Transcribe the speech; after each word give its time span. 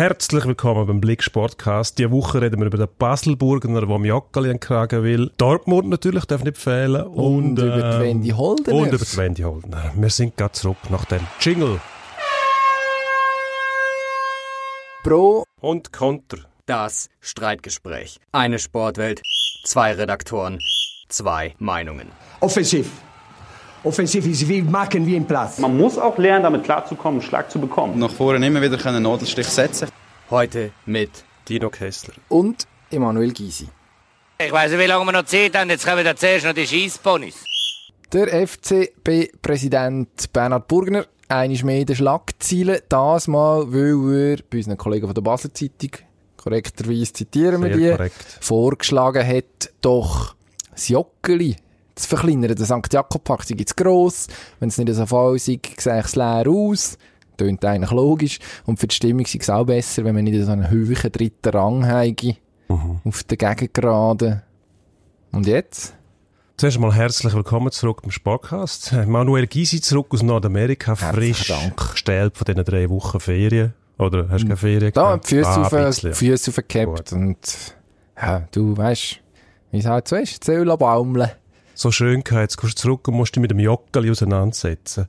Herzlich 0.00 0.46
willkommen 0.46 0.86
beim 0.86 0.98
Blick 0.98 1.22
Sportcast. 1.22 1.98
Diese 1.98 2.10
Woche 2.10 2.40
reden 2.40 2.58
wir 2.58 2.68
über 2.68 2.78
den 2.78 2.88
Baselburgener, 2.98 3.82
der 3.82 3.90
am 3.90 4.06
Joggeli 4.06 4.56
kragen 4.56 5.02
will. 5.02 5.30
Dortmund 5.36 5.90
natürlich, 5.90 6.24
darf 6.24 6.42
nicht 6.42 6.56
fehlen. 6.56 7.02
Und, 7.02 7.58
und 7.58 7.58
über 7.58 7.76
die 7.76 7.96
ähm, 7.96 8.00
Wendy 8.00 8.30
Holdener. 8.30 8.76
Und 8.78 8.88
über 8.94 9.04
die 9.04 9.16
Wendy 9.18 9.42
Holdener. 9.42 9.92
Wir 9.94 10.08
sind 10.08 10.38
gerade 10.38 10.52
zurück 10.52 10.78
nach 10.88 11.04
dem 11.04 11.20
Jingle. 11.38 11.78
Pro 15.02 15.44
und 15.60 15.92
Konter. 15.92 16.38
Das 16.64 17.10
Streitgespräch. 17.20 18.20
Eine 18.32 18.58
Sportwelt, 18.58 19.20
zwei 19.64 19.92
Redaktoren, 19.92 20.60
zwei 21.08 21.54
Meinungen. 21.58 22.08
Offensiv. 22.40 22.90
Offensiv 23.82 24.26
ist 24.26 24.46
wie 24.46 24.60
machen 24.60 25.06
wie 25.06 25.16
im 25.16 25.24
Platz. 25.24 25.58
Man 25.58 25.74
muss 25.74 25.96
auch 25.96 26.18
lernen, 26.18 26.42
damit 26.42 26.64
klarzukommen, 26.64 27.22
Schlag 27.22 27.50
zu 27.50 27.58
bekommen. 27.58 27.98
Nach 27.98 28.10
vorne 28.10 28.46
immer 28.46 28.60
wieder 28.60 28.84
einen 28.86 29.02
Nadelstich 29.02 29.46
setzen. 29.46 29.88
Heute 30.28 30.72
mit 30.84 31.10
Dino 31.48 31.70
Kessler 31.70 32.12
und 32.28 32.66
Emanuel 32.90 33.32
Gysi. 33.32 33.68
Ich 34.38 34.52
weiß 34.52 34.72
nicht, 34.72 34.80
wie 34.80 34.86
lange 34.86 35.06
wir 35.06 35.12
noch 35.12 35.24
Zeit 35.24 35.56
haben. 35.56 35.70
Jetzt 35.70 35.86
kommen 35.86 36.04
wir 36.04 36.14
zuerst 36.14 36.44
noch 36.44 36.52
die 36.52 36.66
Schießponys. 36.66 37.42
Der 38.12 38.46
FCB-Präsident 38.46 40.30
Bernhard 40.30 40.68
Burgner, 40.68 41.06
eines 41.28 41.62
mehr 41.62 41.80
in 41.80 41.86
den 41.86 41.96
Schlagzeilen. 41.96 42.80
Das 42.90 43.28
mal, 43.28 43.72
weil 43.72 44.34
er 44.34 44.38
bei 44.50 44.58
unseren 44.58 44.76
Kollegen 44.76 45.06
von 45.06 45.14
der 45.14 45.22
Basler 45.22 45.54
Zeitung, 45.54 45.92
korrekterweise 46.36 47.14
zitieren 47.14 47.62
wir 47.62 47.70
die, 47.70 47.90
korrekt. 47.90 48.38
vorgeschlagen 48.40 49.26
hat, 49.26 49.72
doch 49.80 50.34
das 50.70 50.88
Joggeli 50.88 51.56
zu 52.02 52.08
verkleinern. 52.08 52.54
Der 52.54 52.66
St. 52.66 52.92
Jakob-Park 52.92 53.44
sei 53.44 53.56
zu 53.56 53.74
gross. 53.74 54.26
Wenn 54.58 54.68
es 54.68 54.78
nicht 54.78 54.92
so 54.92 55.06
voll 55.06 55.36
ist, 55.36 55.46
sehe 55.46 55.60
es 55.84 56.16
leer 56.16 56.44
aus. 56.48 56.98
Tönt 57.36 57.64
eigentlich 57.64 57.90
logisch. 57.90 58.38
Und 58.66 58.78
für 58.78 58.86
die 58.86 58.94
Stimmung 58.94 59.26
sei 59.26 59.38
es 59.40 59.50
auch 59.50 59.64
besser, 59.64 60.04
wenn 60.04 60.14
man 60.14 60.24
nicht 60.24 60.44
so 60.44 60.52
einen 60.52 60.70
höheren 60.70 61.12
dritten 61.12 61.50
Rang 61.50 61.86
habe. 61.86 62.36
Mhm. 62.68 63.00
Auf 63.04 63.24
der 63.24 63.36
Gegengeraden. 63.36 64.42
Und 65.32 65.46
jetzt? 65.46 65.94
Zuerst 66.56 66.76
einmal 66.76 66.94
herzlich 66.94 67.32
willkommen 67.32 67.72
zurück 67.72 68.02
im 68.04 68.10
Sportcast. 68.10 68.92
Manuel 69.06 69.46
Gysi 69.46 69.80
zurück 69.80 70.08
aus 70.10 70.22
Nordamerika, 70.22 70.94
frisch 70.94 71.50
gestellt 71.74 72.36
von 72.36 72.44
diesen 72.44 72.64
drei 72.64 72.90
Wochen 72.90 73.18
Ferien. 73.18 73.72
Oder 73.96 74.28
hast 74.28 74.42
du 74.42 74.48
keine 74.48 74.56
Ferien 74.58 74.92
Da, 74.92 75.16
die 75.16 75.26
Füße, 75.26 75.48
ah, 75.48 76.12
Füße 76.12 76.50
aufgehabt. 76.50 77.12
Und, 77.12 77.76
ja, 78.20 78.46
du 78.52 78.76
weißt, 78.76 79.20
wie 79.70 79.78
es 79.78 79.86
halt 79.86 80.08
so 80.08 80.16
ist. 80.16 80.44
Zähl 80.44 80.64
baumeln 80.76 81.30
so 81.80 81.90
schön 81.90 82.22
gehabt, 82.22 82.42
jetzt 82.42 82.56
kommst 82.56 82.78
du 82.78 82.82
zurück 82.82 83.08
und 83.08 83.14
musst 83.14 83.34
dich 83.34 83.40
mit 83.40 83.50
dem 83.50 83.58
Joggeli 83.58 84.10
auseinandersetzen. 84.10 85.06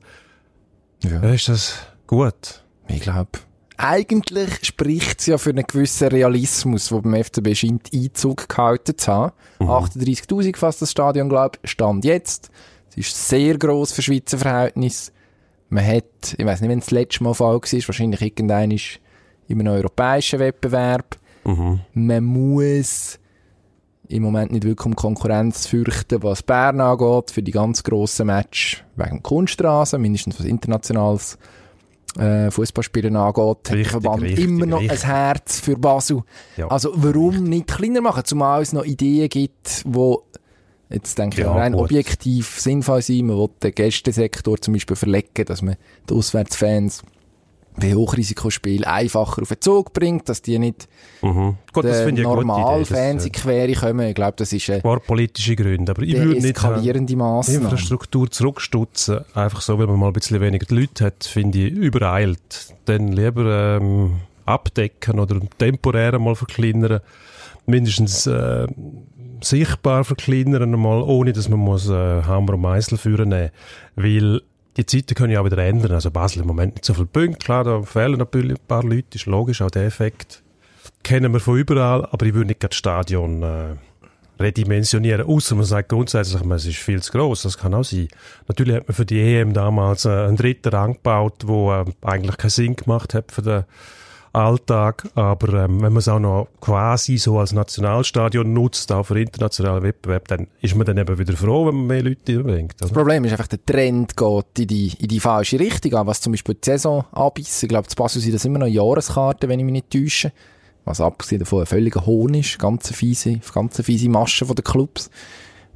Ja. 1.02 1.20
Ist 1.32 1.48
das 1.48 1.78
gut? 2.06 2.62
Ich 2.88 3.00
glaube. 3.00 3.30
Eigentlich 3.76 4.64
spricht 4.64 5.20
es 5.20 5.26
ja 5.26 5.38
für 5.38 5.50
einen 5.50 5.66
gewissen 5.66 6.08
Realismus, 6.08 6.88
der 6.88 7.00
beim 7.00 7.24
FCB 7.24 7.54
scheint 7.54 7.90
Einzug 7.92 8.48
gehalten 8.48 8.96
zu 8.96 9.12
haben. 9.12 9.32
Mhm. 9.58 9.68
38.000 9.68 10.56
fast 10.56 10.82
das 10.82 10.90
Stadion, 10.90 11.28
glaube 11.28 11.58
ich, 11.62 11.70
stand 11.70 12.04
jetzt. 12.04 12.50
Es 12.90 12.96
ist 12.96 13.28
sehr 13.28 13.58
gross 13.58 13.92
für 13.92 14.02
Schweizer 14.02 14.38
Verhältnis. 14.38 15.12
Man 15.68 15.86
hat, 15.86 16.34
ich 16.36 16.44
weiß 16.44 16.60
nicht, 16.60 16.70
wenn 16.70 16.78
es 16.78 16.86
das 16.86 16.92
letzte 16.92 17.24
Mal 17.24 17.34
Fall 17.34 17.54
war, 17.54 17.60
wahrscheinlich 17.62 18.20
irgendein 18.20 18.70
in 18.70 19.60
einem 19.60 19.72
europäischen 19.72 20.38
Wettbewerb. 20.38 21.16
Mhm. 21.44 21.80
Man 21.94 22.24
muss 22.24 23.18
im 24.08 24.22
Moment 24.22 24.52
nicht 24.52 24.64
wirklich 24.64 24.86
um 24.86 24.96
Konkurrenz 24.96 25.66
fürchten, 25.66 26.22
was 26.22 26.42
Bern 26.42 26.80
angeht, 26.80 27.30
für 27.30 27.42
die 27.42 27.52
ganz 27.52 27.82
grossen 27.82 28.26
Match 28.26 28.84
wegen 28.96 29.22
Kunststraße, 29.22 29.98
mindestens 29.98 30.38
was 30.38 30.46
internationales 30.46 31.38
äh, 32.18 32.50
Fußballspielen 32.50 33.16
angeht, 33.16 33.70
richtig, 33.70 33.70
hat 33.70 33.78
der 33.78 34.00
Verband 34.02 34.22
richtig, 34.22 34.44
immer 34.44 34.66
noch 34.66 34.80
richtig. 34.80 35.04
ein 35.04 35.10
Herz 35.10 35.60
für 35.60 35.76
Basel. 35.76 36.22
Ja. 36.56 36.68
Also 36.68 36.92
warum 36.94 37.44
nicht 37.44 37.68
kleiner 37.68 38.00
machen, 38.00 38.24
zumal 38.24 38.62
es 38.62 38.72
noch 38.72 38.84
Ideen 38.84 39.28
gibt, 39.28 39.82
wo 39.86 40.24
jetzt 40.90 41.18
denke 41.18 41.40
ich 41.40 41.46
ja, 41.46 41.52
rein 41.52 41.72
gut. 41.72 41.84
objektiv 41.84 42.60
sinnvoll 42.60 43.00
sind. 43.00 43.26
Man 43.26 43.38
will 43.38 43.48
den 43.62 43.72
Gästesektor 43.72 44.60
zum 44.60 44.74
Beispiel 44.74 44.96
verlegen, 44.96 45.44
dass 45.46 45.62
man 45.62 45.76
die 46.08 46.14
Auswärtsfans 46.14 47.02
bei 47.76 47.94
Hochrisikospiel 47.94 48.84
einfacher 48.84 49.42
auf 49.42 49.48
den 49.48 49.60
Zug 49.60 49.92
bringt, 49.92 50.28
dass 50.28 50.42
die 50.42 50.58
nicht 50.58 50.88
mhm. 51.22 51.56
Gut, 51.72 51.84
das 51.84 52.04
den 52.04 52.22
normalen 52.22 52.84
Fans 52.84 53.24
in 53.24 53.32
Quere 53.32 53.72
kommen. 53.72 54.08
Ich 54.08 54.14
glaube, 54.14 54.34
das 54.36 54.52
ist 54.52 54.68
ein 54.70 54.82
paar 54.82 55.00
politische 55.00 55.56
Gründe, 55.56 55.92
aber 55.92 56.02
ich 56.02 56.14
würde 56.14 56.40
nicht 56.40 56.56
eskalierende 56.56 57.16
Massnahmen. 57.16 57.62
Infrastruktur 57.62 58.30
zurückstutzen, 58.30 59.20
einfach 59.34 59.60
so, 59.60 59.78
weil 59.78 59.86
man 59.86 59.98
mal 59.98 60.08
ein 60.08 60.12
bisschen 60.12 60.40
weniger 60.40 60.66
Leute 60.74 61.06
hat, 61.06 61.24
finde 61.24 61.66
ich 61.66 61.72
übereilt. 61.72 62.74
Dann 62.84 63.08
lieber 63.08 63.78
ähm, 63.80 64.16
abdecken 64.44 65.18
oder 65.18 65.40
temporär 65.58 66.18
mal 66.18 66.34
verkleinern, 66.34 67.00
mindestens 67.66 68.26
äh, 68.26 68.66
sichtbar 69.40 70.04
verkleinern, 70.04 70.72
mal, 70.72 71.00
ohne 71.02 71.32
dass 71.32 71.48
man 71.48 71.60
muss 71.60 71.88
äh, 71.88 72.22
Hammer 72.22 72.54
und 72.54 72.60
Meißel 72.60 72.98
führen 72.98 73.30
nehmen, 73.30 73.50
weil 73.96 74.42
die 74.76 74.86
Zeiten 74.86 75.14
können 75.14 75.32
ja 75.32 75.40
auch 75.40 75.44
wieder 75.44 75.58
ändern. 75.58 75.92
Also 75.92 76.10
Basel 76.10 76.42
im 76.42 76.48
Moment 76.48 76.74
nicht 76.74 76.84
so 76.84 76.94
viele 76.94 77.06
Punkte. 77.06 77.44
Klar, 77.44 77.64
da 77.64 77.82
fehlen 77.82 78.18
natürlich 78.18 78.58
ein 78.58 78.66
paar 78.66 78.82
Leute, 78.82 79.16
ist 79.16 79.26
logisch, 79.26 79.62
auch 79.62 79.70
der 79.70 79.84
Effekt 79.86 80.42
kennen 81.02 81.32
wir 81.32 81.40
von 81.40 81.58
überall, 81.58 82.06
aber 82.06 82.26
ich 82.26 82.34
würde 82.34 82.48
nicht 82.48 82.62
das 82.62 82.74
Stadion 82.74 83.42
äh, 83.42 83.74
redimensionieren, 84.40 85.26
außer 85.26 85.54
man 85.54 85.64
sagt 85.64 85.90
grundsätzlich, 85.90 86.42
es 86.42 86.64
ist 86.66 86.78
viel 86.78 87.02
zu 87.02 87.12
groß. 87.12 87.42
Das 87.42 87.58
kann 87.58 87.74
auch 87.74 87.84
sein. 87.84 88.08
Natürlich 88.48 88.76
hat 88.76 88.88
man 88.88 88.94
für 88.94 89.06
die 89.06 89.20
EM 89.20 89.52
damals 89.52 90.04
äh, 90.04 90.10
einen 90.10 90.36
dritten 90.36 90.68
Rang 90.68 90.94
gebaut, 90.94 91.42
wo 91.44 91.72
äh, 91.72 91.84
eigentlich 92.02 92.36
keinen 92.36 92.50
Sinn 92.50 92.76
gemacht 92.76 93.14
hat 93.14 93.32
für 93.32 93.42
den 93.42 93.64
Alltag, 94.32 95.08
aber 95.14 95.64
ähm, 95.64 95.82
wenn 95.82 95.92
man 95.92 95.98
es 95.98 96.08
auch 96.08 96.18
noch 96.18 96.48
quasi 96.60 97.18
so 97.18 97.38
als 97.38 97.52
Nationalstadion 97.52 98.52
nutzt, 98.52 98.90
auch 98.90 99.04
für 99.04 99.20
internationalen 99.20 99.82
Wettbewerb, 99.82 100.28
dann 100.28 100.46
ist 100.60 100.74
man 100.74 100.86
dann 100.86 100.96
eben 100.96 101.18
wieder 101.18 101.36
froh, 101.36 101.66
wenn 101.66 101.74
man 101.74 101.86
mehr 101.86 102.02
Leute 102.02 102.42
bringt. 102.42 102.74
Das 102.78 102.90
Problem 102.90 103.24
ist 103.24 103.32
einfach, 103.32 103.48
der 103.48 103.64
Trend 103.64 104.16
geht 104.16 104.58
in 104.58 104.66
die, 104.68 104.92
in 104.98 105.08
die 105.08 105.20
falsche 105.20 105.60
Richtung 105.60 105.94
an, 105.94 106.06
was 106.06 106.20
zum 106.20 106.32
Beispiel 106.32 106.54
die 106.54 106.64
Saison 106.64 107.04
anbießt. 107.12 107.64
Ich 107.64 107.68
glaube, 107.68 107.84
das 107.84 107.94
Basel 107.94 108.22
sind 108.22 108.34
das 108.34 108.44
immer 108.44 108.58
noch 108.58 108.66
Jahreskarte, 108.66 109.48
wenn 109.48 109.60
ich 109.60 109.64
mich 109.66 109.72
nicht 109.72 109.90
täusche. 109.90 110.32
Was 110.84 111.00
abgesehen 111.00 111.38
davon 111.38 111.60
ein 111.60 111.66
völliger 111.66 112.06
Hohn 112.06 112.34
ist, 112.34 112.58
ganz 112.58 112.90
fiese, 112.90 113.38
ganz 113.54 113.80
fiese 113.82 114.08
Masche 114.08 114.46
den 114.46 114.64
Clubs. 114.64 115.10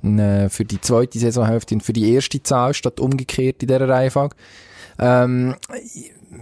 Äh, 0.03 0.49
für 0.49 0.65
die 0.65 0.81
zweite 0.81 1.19
Saisonhälfte 1.19 1.75
und 1.75 1.83
für 1.83 1.93
die 1.93 2.13
erste 2.13 2.43
Zahl 2.43 2.75
statt 2.75 3.01
umgekehrt 3.01 3.63
in 3.63 3.69
dieser 3.69 3.89
Reihenfolge. 3.89 4.37
Ähm, 4.99 5.55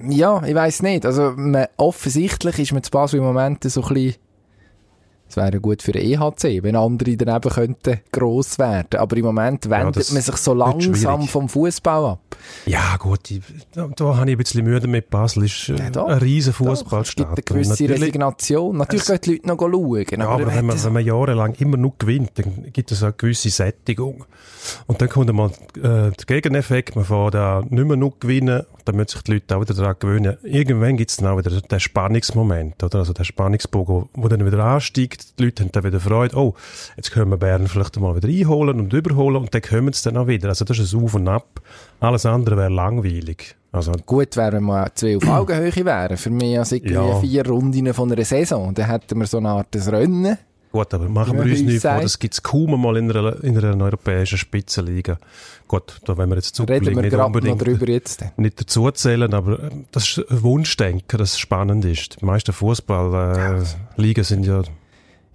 ja, 0.09 0.43
ich 0.45 0.55
weiß 0.55 0.83
nicht. 0.83 1.07
Also, 1.07 1.33
man, 1.37 1.67
offensichtlich 1.77 2.59
ist 2.59 2.73
man 2.73 2.83
zu 2.83 2.91
Basel 2.91 3.19
im 3.19 3.25
Moment 3.25 3.65
so 3.65 3.81
ein 3.81 3.89
bisschen 3.89 4.15
das 5.27 5.37
wäre 5.37 5.61
gut 5.61 5.83
für 5.83 5.93
den 5.93 6.03
EHC, 6.03 6.63
wenn 6.63 6.77
andere 6.77 7.17
daneben 7.17 7.51
könnten 7.51 8.01
gross 8.13 8.59
werden. 8.59 9.01
Aber 9.01 9.17
im 9.17 9.25
Moment 9.25 9.69
wendet 9.69 10.09
ja, 10.09 10.15
man 10.15 10.23
sich 10.23 10.37
so 10.37 10.55
langsam 10.55 11.27
vom 11.27 11.49
Fußball 11.49 12.05
ab. 12.05 12.37
Ja, 12.67 12.97
gut, 12.99 13.31
ich, 13.31 13.41
da, 13.73 13.89
da 13.97 14.17
habe 14.17 14.31
ich 14.31 14.37
ein 14.37 14.39
bisschen 14.39 14.65
Mühe 14.65 14.81
mit 14.87 15.11
Basel. 15.11 15.45
Ist 15.45 15.71
äh, 15.71 15.77
ja, 15.77 16.05
ein 16.05 16.19
riesen 16.19 16.53
Fußballstadt. 16.53 17.27
Es 17.31 17.35
gibt 17.37 17.51
eine 17.51 17.63
gewisse 17.63 17.83
Natürlich, 17.83 18.03
Resignation. 18.03 18.77
Natürlich 18.77 19.07
gehen 19.07 19.19
die 19.25 19.31
Leute 19.33 19.47
noch 19.49 19.59
schauen. 19.59 20.05
Ja, 20.11 20.29
aber, 20.29 20.35
aber 20.35 20.55
wenn, 20.55 20.67
man, 20.67 20.85
wenn 20.85 20.93
man 20.93 21.05
jahrelang 21.05 21.55
immer 21.55 21.77
nur 21.77 21.95
gewinnt, 21.99 22.33
dann 22.37 22.73
gibt 22.73 22.93
es 22.93 23.03
eine 23.03 23.13
gewisse 23.15 23.51
Sättigung. 23.51 24.25
Und 24.87 25.01
dann 25.01 25.09
kommt 25.09 25.31
einmal 25.31 25.51
äh, 25.77 25.81
der 25.81 26.13
Gegeneffekt, 26.27 26.97
man 26.97 27.05
fährt 27.05 27.35
da 27.35 27.63
nicht 27.69 27.87
mehr 27.87 27.97
nur 27.97 28.19
gewinnen, 28.19 28.65
dann 28.85 28.97
müssen 28.97 29.09
sich 29.09 29.23
die 29.23 29.33
Leute 29.33 29.57
auch 29.57 29.61
wieder 29.61 29.75
daran 29.75 29.97
gewöhnen. 29.99 30.37
Irgendwann 30.43 30.97
gibt 30.97 31.11
es 31.11 31.17
dann 31.17 31.29
auch 31.29 31.39
wieder 31.39 31.51
den 31.61 31.81
Spannungsmoment, 31.81 32.83
oder? 32.83 32.99
Also 32.99 33.13
der 33.13 33.25
Spannungsbogen, 33.25 34.09
wo 34.15 34.29
dann 34.29 34.45
wieder 34.45 34.63
ansteigt, 34.65 35.14
die 35.17 35.45
Leute 35.45 35.65
haben 35.65 35.73
dann 35.73 35.85
wieder 35.85 36.01
Freude, 36.01 36.37
oh, 36.37 36.55
jetzt 36.97 37.13
können 37.13 37.31
wir 37.31 37.37
Bern 37.37 37.69
vielleicht 37.69 37.99
mal 38.01 38.17
wieder 38.17 38.29
einholen 38.29 38.81
und 38.81 38.93
überholen 38.93 39.37
und 39.37 39.55
dann 39.55 39.63
kommen 39.63 39.93
sie 39.93 40.11
dann 40.11 40.17
auch 40.17 40.27
wieder. 40.27 40.49
Also 40.49 40.65
das 40.65 40.79
ist 40.79 40.95
ein 40.95 41.05
Auf 41.05 41.15
und 41.15 41.29
Ab. 41.29 41.61
Alles 42.01 42.27
andere 42.27 42.57
wäre 42.57 42.71
langweilig. 42.71 43.57
Also, 43.73 43.93
Gut 44.07 44.37
wäre, 44.37 44.53
wenn 44.53 44.65
wir 44.65 44.87
zwei 44.95 45.17
auf 45.17 45.29
Augenhöhe 45.29 45.85
wären. 45.85 46.17
Für 46.17 46.31
mich 46.31 46.59
als 46.59 46.71
ja. 46.71 47.21
vier 47.21 47.47
Runden 47.47 47.93
von 47.93 48.13
einer 48.13 48.25
Saison. 48.25 48.73
Dann 48.73 48.87
hätten 48.87 49.19
wir 49.19 49.27
so 49.27 49.39
eine 49.39 49.49
Art 49.49 49.75
Rennen 49.75 50.39
Gut, 50.75 50.93
aber 50.93 51.09
machen 51.09 51.39
wir 51.39 51.45
uns 51.45 51.61
nicht 51.61 51.83
vor, 51.83 52.01
das 52.01 52.19
gibt 52.19 52.35
es 52.35 52.43
kaum 52.43 52.81
mal 52.83 52.97
in 52.97 53.09
einer, 53.09 53.45
in 53.45 53.57
einer 53.57 53.85
europäischen 53.85 54.39
Spitzenliga. 54.39 55.19
Gut, 55.69 56.01
da 56.05 56.19
wenn 56.19 56.29
wir 56.31 56.35
jetzt 56.35 56.59
Reden 56.59 56.97
wir 56.97 57.03
nicht 57.03 57.15
unbedingt 57.15 57.65
drüber 57.65 57.89
jetzt. 57.89 58.25
nicht 58.37 58.61
dazu 58.61 58.91
zählen, 58.91 59.33
aber 59.33 59.53
äh, 59.53 59.71
das 59.93 60.19
ist 60.19 60.29
ein 60.29 60.43
Wunschdenken, 60.43 61.17
das 61.17 61.39
spannend 61.39 61.85
ist. 61.85 62.21
Die 62.21 62.25
meisten 62.25 62.53
Fußballligen 62.53 64.21
äh, 64.21 64.25
sind 64.25 64.47
ja 64.47 64.63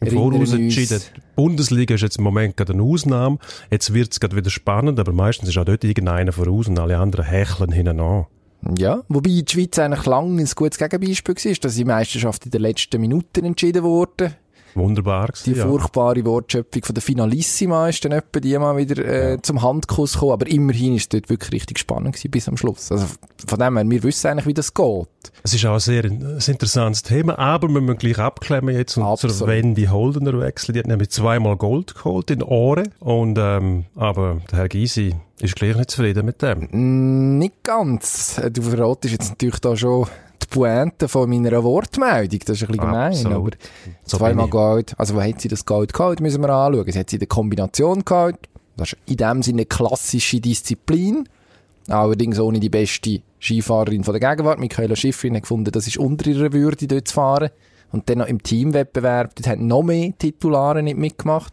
im 0.02 0.12
Voraus 0.12 0.54
entschieden. 0.54 1.02
Die 1.16 1.22
Bundesliga 1.36 1.96
ist 1.96 2.02
jetzt 2.02 2.18
im 2.18 2.24
Moment 2.24 2.58
gerade 2.58 2.74
eine 2.74 2.84
Ausnahme. 2.84 3.38
Jetzt 3.72 3.94
wird 3.94 4.12
es 4.12 4.20
gerade 4.20 4.36
wieder 4.36 4.50
spannend, 4.50 5.00
aber 5.00 5.12
meistens 5.12 5.50
ist 5.50 5.58
auch 5.58 5.66
dort 5.66 5.84
irgendeiner 5.84 6.32
voraus 6.32 6.68
und 6.68 6.80
alle 6.80 6.98
anderen 6.98 7.26
hecheln 7.26 7.72
hinten. 7.72 8.26
Ja, 8.78 9.04
wobei 9.08 9.30
die 9.30 9.46
Schweiz 9.48 9.80
eigentlich 9.80 10.06
lange 10.06 10.42
ein 10.42 10.50
gutes 10.54 10.78
Gegenbeispiel 10.78 11.36
war, 11.36 11.54
dass 11.62 11.76
die 11.76 11.86
Meisterschaft 11.86 12.46
in 12.46 12.52
den 12.52 12.62
letzten 12.62 13.00
Minuten 13.00 13.46
entschieden 13.46 13.84
wurde 13.84 14.36
Wunderbar 14.76 15.28
Die 15.28 15.52
gewesen, 15.52 15.58
ja. 15.60 15.68
furchtbare 15.68 16.26
Wortschöpfung 16.26 16.84
von 16.84 16.96
der 16.96 17.02
Finalissima 17.02 17.90
ist 17.90 18.04
dann 18.06 18.12
etwa 18.12 18.40
die 18.40 18.58
mal 18.58 18.78
wieder 18.78 19.04
äh, 19.04 19.42
zum 19.42 19.62
Handkuss 19.62 20.14
gekommen, 20.14 20.34
aber 20.34 20.48
immerhin 20.48 20.96
ist 20.96 21.04
es 21.04 21.10
dort 21.10 21.30
wirklich 21.30 21.52
richtig 21.52 21.80
spannend 21.80 22.14
gewesen 22.16 22.32
bis 22.32 22.48
am 22.48 22.58
Schluss. 22.58 22.92
Also 22.92 23.06
von 23.48 23.60
dem 23.60 23.78
her, 23.78 23.90
wir 23.90 24.04
wissen 24.04 24.28
eigentlich, 24.28 24.46
wie 24.46 24.54
das 24.54 24.74
geht. 24.74 25.08
Es 25.44 25.54
ist 25.54 25.66
auch 25.66 25.74
ein 25.74 25.80
sehr 25.80 26.04
ein 26.06 26.40
interessantes 26.46 27.04
Thema, 27.04 27.38
aber 27.40 27.68
wir 27.70 27.82
müssen 27.82 27.98
gleich 27.98 28.20
abklemmen 28.20 28.76
jetzt 28.76 28.98
und 28.98 29.04
Absolut. 29.04 29.36
zur 29.36 29.48
Wendy 29.48 29.86
Holdener 29.86 30.40
wechseln. 30.40 30.74
Die 30.74 30.80
hat 30.80 30.88
nämlich 30.88 31.10
zweimal 31.10 31.56
Gold 31.58 31.96
geholt 31.96 32.30
in 32.32 32.44
Ohren. 32.44 32.90
Und, 33.00 33.38
ähm, 33.40 33.86
aber 33.96 34.42
der 34.52 34.60
Herr 34.60 34.70
Gysi 34.70 35.16
ist 35.40 35.56
gleich 35.56 35.76
nicht 35.76 35.92
zufrieden 35.92 36.26
mit 36.26 36.42
dem. 36.42 36.68
Nicht 37.40 37.64
ganz. 37.64 38.38
Äh, 38.38 38.52
Du 38.52 38.62
verratest 38.62 39.14
jetzt 39.14 39.30
natürlich 39.30 39.60
da 39.60 39.76
schon 39.78 40.06
die 40.06 40.29
Pointe 40.50 41.08
von 41.08 41.30
meiner 41.30 41.64
Wortmeldung. 41.64 42.40
Das 42.46 42.58
ist 42.58 42.64
ein 42.64 42.68
bisschen 42.68 42.86
gemein, 42.88 43.12
Absolut. 43.12 43.56
aber 43.56 43.94
So 44.04 44.18
zweimal. 44.18 44.48
Gold. 44.50 44.94
Also 44.98 45.16
wo 45.16 45.22
hat 45.22 45.42
sie 45.42 45.48
das 45.48 45.66
Gold 45.66 45.94
geholt, 45.94 46.20
müssen 46.20 46.42
wir 46.42 46.50
anschauen. 46.50 46.92
Sie 46.92 47.00
hat 47.00 47.10
sie 47.10 47.16
in 47.18 47.20
der 47.22 47.28
Kombination 47.28 48.04
geholt. 48.06 48.38
Das 48.78 48.94
ist 48.94 48.98
in 49.06 49.18
dem 49.18 49.42
Sinne 49.44 49.60
eine 49.60 49.66
klassische 49.66 50.40
Disziplin. 50.40 51.28
Allerdings 51.88 52.40
ohne 52.40 52.60
die 52.60 52.70
beste 52.70 53.22
Skifahrerin 53.40 54.04
von 54.04 54.14
der 54.18 54.30
Gegenwart. 54.30 54.60
Michaela 54.60 54.96
Schifrin 54.96 55.36
hat 55.36 55.44
gefunden, 55.44 55.72
das 55.72 55.88
ist 55.88 55.98
unter 55.98 56.30
ihrer 56.30 56.54
Würde, 56.54 56.88
dort 56.88 57.08
zu 57.08 57.14
fahren. 57.16 57.50
Und 57.92 58.08
dann 58.10 58.20
noch 58.20 58.28
im 58.28 58.44
Teamwettbewerb, 58.44 59.36
dort 59.36 59.48
haben 59.48 59.66
noch 59.68 59.82
mehr 59.82 60.14
Titulare 60.18 60.84
nicht 60.84 60.98
mitgemacht. 60.98 61.52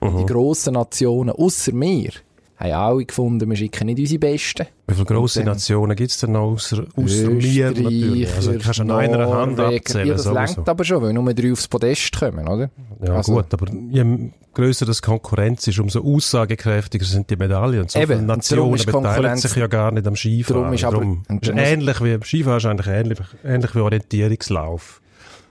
Mhm. 0.00 0.18
Die 0.18 0.26
grossen 0.26 0.74
Nationen, 0.74 1.30
außer 1.30 1.72
mir, 1.72 2.10
haben 2.58 2.72
alle 2.72 3.04
gefunden, 3.04 3.48
wir 3.50 3.56
schicken 3.56 3.86
nicht 3.86 3.98
unsere 3.98 4.18
Besten. 4.18 4.66
Wie 4.86 4.94
viele 4.94 5.04
grosse 5.06 5.44
Nationen 5.44 5.94
gibt 5.96 6.10
es 6.10 6.18
denn 6.18 6.32
noch 6.32 6.52
außer, 6.52 6.84
außer 6.96 7.28
mir 7.30 7.70
natürlich? 7.70 8.34
Also 8.34 8.52
du 8.52 8.58
kannst 8.58 8.80
an 8.80 8.90
einer 8.90 9.28
Hand 9.28 9.60
abzählen. 9.60 10.08
Ja, 10.08 10.14
das 10.14 10.24
längt 10.26 10.68
aber 10.68 10.84
schon, 10.84 11.02
weil 11.02 11.12
nur 11.12 11.34
drei 11.34 11.52
aufs 11.52 11.68
Podest 11.68 12.18
kommen, 12.18 12.48
oder? 12.48 12.70
Ja 13.04 13.14
Also- 13.14 13.34
gut, 13.34 13.52
aber 13.52 13.66
je 13.90 14.30
grösser 14.54 14.86
das 14.86 15.02
Konkurrenz 15.02 15.66
ist, 15.66 15.78
umso 15.78 16.02
aussagekräftiger 16.02 17.04
sind 17.04 17.28
die 17.28 17.36
Medaillen. 17.36 17.88
So 17.88 17.98
Eben, 17.98 18.24
Nationen 18.24 18.72
beteiligen 18.86 19.36
sich 19.36 19.54
ja 19.54 19.66
gar 19.66 19.92
nicht 19.92 20.06
am 20.06 20.16
Skifahren. 20.16 20.62
Darum 20.62 20.74
ist 20.74 20.84
aber- 20.84 20.96
Darum 20.96 21.22
ist 21.42 21.48
ähnlich 21.54 22.00
wie, 22.02 22.18
Skifahren 22.24 22.56
ist 22.58 22.64
eigentlich 22.66 22.86
ähnlich, 22.86 23.18
ähnlich 23.44 23.74
wie 23.74 23.80
Orientierungslauf. 23.80 25.02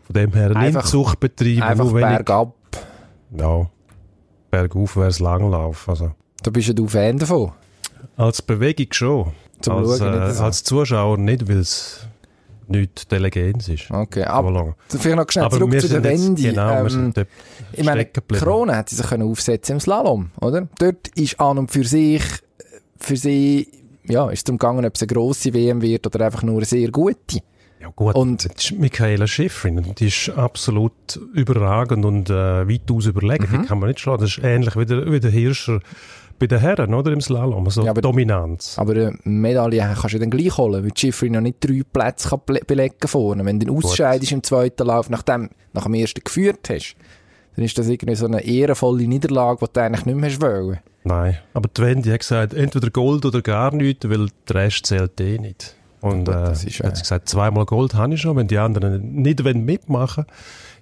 Von 0.05 0.13
dem 0.13 0.33
her 0.33 0.49
ein 0.51 0.57
Einfach- 0.57 0.85
Inzuchtbetrieb, 0.85 1.61
Einfach 1.63 1.91
bergab. 1.91 2.53
ja, 3.37 3.69
bergauf 4.49 4.97
wäre 4.97 5.07
es 5.09 5.19
Langlauf. 5.19 5.87
Also, 5.89 6.11
Da 6.45 6.51
bist 6.51 6.67
ja 6.67 6.73
du 6.73 6.87
Fan 6.87 7.17
davon. 7.17 7.51
als 8.17 8.41
Bewegung 8.41 8.87
schon. 8.91 9.31
Zum 9.61 9.73
als, 9.77 9.97
Schauen, 9.97 10.13
äh, 10.21 10.31
so. 10.33 10.43
als 10.43 10.63
Zuschauer 10.63 11.17
nicht, 11.17 11.47
weil 11.49 11.57
es 11.57 12.05
nicht 12.67 13.11
Delegenz 13.11 13.67
ist. 13.67 13.89
Okay, 13.89 14.23
aber 14.23 14.49
Voilà. 14.49 14.73
vielleicht 14.99 15.15
noch 15.17 15.25
schnell 15.31 15.45
Aber 15.45 15.57
zurück 15.57 15.71
wir 15.71 15.79
zu 15.79 15.89
der 15.89 16.03
Wendy. 16.03 16.43
Genau, 16.43 16.67
wir 16.69 16.79
Ähm, 16.81 16.89
sind 16.89 17.17
dort 17.17 17.27
ich 17.73 17.83
meine. 17.83 18.05
Krone 18.05 18.75
hat 18.75 18.89
sie 18.89 18.95
sich 18.95 19.07
können 19.07 19.23
aufsetzen 19.23 19.73
im 19.77 19.79
Slalom, 19.79 20.29
oder? 20.39 20.67
Dort 20.77 21.07
ist 21.15 21.39
an 21.39 21.57
und 21.57 21.71
für 21.71 21.83
sich, 21.83 22.21
für 22.97 23.17
sie, 23.17 23.67
ja, 24.07 24.29
ist 24.29 24.39
es 24.39 24.43
darum 24.43 24.59
gegangen, 24.59 24.85
ob 24.85 24.93
es 24.95 25.01
eine 25.01 25.07
grosse 25.07 25.53
WM 25.53 25.81
wird 25.81 26.05
oder 26.05 26.25
einfach 26.25 26.43
nur 26.43 26.57
eine 26.57 26.65
sehr 26.65 26.91
gute. 26.91 27.39
Ja 27.81 27.89
gut, 27.95 28.15
Und- 28.15 28.45
das 28.45 28.65
ist 28.65 28.79
Michaela 28.79 29.27
Schifrin, 29.27 29.93
die 29.97 30.07
ist 30.07 30.29
absolut 30.29 31.19
überragend 31.33 32.03
und 32.05 32.29
äh, 32.29 32.67
weitaus 32.67 33.05
überlegen, 33.05 33.47
Mhm. 33.51 33.61
die 33.61 33.67
kann 33.67 33.79
man 33.79 33.89
nicht 33.89 33.99
schlagen. 33.99 34.21
Das 34.21 34.37
ist 34.37 34.43
ähnlich 34.43 34.75
wie 34.75 34.85
der, 34.85 35.11
wie 35.11 35.19
der 35.19 35.29
Hirscher 35.31 35.79
bei 36.39 36.47
den 36.47 36.59
Herren, 36.59 36.93
oder, 36.93 37.11
im 37.11 37.21
Slalom, 37.21 37.65
also 37.65 37.83
Ja, 37.83 37.91
aber- 37.91 38.01
Dominanz. 38.01 38.77
Aber 38.77 38.91
eine 38.93 39.17
Medaille 39.23 39.79
kannst 39.79 40.03
du 40.03 40.09
ja 40.09 40.19
dann 40.19 40.29
gleich 40.29 40.57
holen, 40.57 40.83
weil 40.83 40.91
Schifferin 40.95 41.33
noch 41.33 41.41
nicht 41.41 41.57
drei 41.61 41.81
Plätze 41.91 42.29
kann 42.29 42.39
bele- 42.45 42.65
belegen 42.65 43.07
vorne. 43.07 43.45
Wenn 43.45 43.59
du 43.59 43.65
dann 43.67 43.75
ausscheidest 43.77 44.31
im 44.31 44.43
zweiten 44.43 44.85
Lauf, 44.87 45.09
nachdem 45.09 45.49
nach 45.73 45.83
dem 45.83 45.93
ersten 45.93 46.21
geführt 46.23 46.69
hast, 46.69 46.95
dann 47.55 47.63
ist 47.65 47.77
das 47.77 47.87
irgendwie 47.87 48.15
so 48.15 48.25
eine 48.25 48.43
ehrenvolle 48.45 49.07
Niederlage, 49.07 49.65
die 49.65 49.73
du 49.73 49.81
eigentlich 49.81 50.05
nicht 50.05 50.15
mehr 50.17 50.29
hast 50.29 50.41
wollen. 50.41 50.79
Nein, 51.05 51.37
aber 51.53 51.69
die 51.69 51.81
Wendy 51.81 52.09
hat 52.09 52.19
gesagt, 52.19 52.53
entweder 52.53 52.89
Gold 52.89 53.25
oder 53.25 53.41
gar 53.41 53.73
nichts, 53.73 54.09
weil 54.09 54.27
der 54.49 54.55
Rest 54.55 54.87
zählt 54.87 55.19
eh 55.21 55.37
nicht. 55.37 55.75
Und 56.01 56.25
Gut, 56.25 56.35
äh, 56.35 56.51
ist, 56.51 56.79
hat 56.83 56.93
äh, 56.93 56.95
sie 56.95 57.01
gesagt, 57.01 57.29
zweimal 57.29 57.65
Gold 57.65 57.93
habe 57.93 58.13
ich 58.15 58.21
schon, 58.21 58.35
wenn 58.35 58.47
die 58.47 58.57
anderen 58.57 59.21
nicht 59.21 59.41
mitmachen 59.43 60.25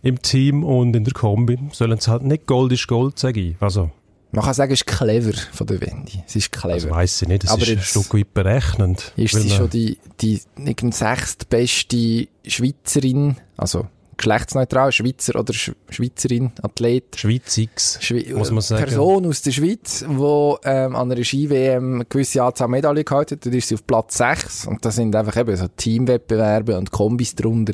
im 0.01 0.21
Team 0.21 0.63
und 0.63 0.95
in 0.95 1.03
der 1.03 1.13
Kombi, 1.13 1.59
sollen 1.71 1.99
sie 1.99 2.09
halt 2.11 2.23
nicht 2.23 2.45
Gold 2.47 2.71
ist 2.71 2.87
Gold, 2.87 3.19
sage 3.19 3.39
ich. 3.39 3.55
Also, 3.61 3.91
Man 4.33 4.43
kann 4.43 4.53
sagen, 4.55 4.73
es 4.73 4.81
ist 4.81 4.87
clever 4.87 5.33
von 5.51 5.67
der 5.67 5.79
Wendy. 5.79 6.23
Sie 6.25 6.39
ist 6.39 6.51
clever. 6.51 6.73
also 6.73 6.89
weiss 6.89 7.21
ich 7.21 7.27
nicht, 7.27 7.43
das 7.43 7.51
Aber 7.51 7.61
ist 7.61 7.69
ein 7.69 7.79
Stück 7.81 8.13
weit 8.15 8.33
berechnend. 8.33 9.13
ist 9.15 9.35
sie 9.35 9.49
schon 9.49 9.69
die, 9.69 9.99
die 10.21 10.41
irgend 10.57 10.95
sechstbeste 10.95 12.27
Schweizerin, 12.45 13.37
also 13.57 13.87
geschlechtsneutral, 14.17 14.91
Schweizer 14.91 15.39
oder 15.39 15.53
Sch 15.53 15.71
Schweizerin, 15.89 16.51
Athlet, 16.63 17.15
Schweizix, 17.15 17.99
Schwe 18.01 18.33
muss 18.35 18.49
man 18.49 18.61
sagen. 18.61 18.83
Person 18.85 19.27
aus 19.27 19.43
der 19.43 19.51
Schweiz, 19.51 19.99
die 19.99 20.55
ähm, 20.65 20.95
an 20.95 21.11
einer 21.11 21.23
Ski-WM 21.23 21.95
eine 21.95 22.05
gewisse 22.05 22.41
Anzahl 22.43 22.69
Medaillen 22.69 23.05
gehalten 23.05 23.35
hat. 23.35 23.45
Dort 23.45 23.55
ist 23.55 23.67
sie 23.67 23.75
auf 23.75 23.85
Platz 23.85 24.17
6 24.17 24.65
und 24.65 24.83
da 24.83 24.89
sind 24.91 25.15
einfach 25.15 25.37
eben 25.37 25.55
so 25.55 25.67
Teamwettbewerbe 25.67 26.77
und 26.77 26.89
Kombis 26.91 27.35
drunter. 27.35 27.73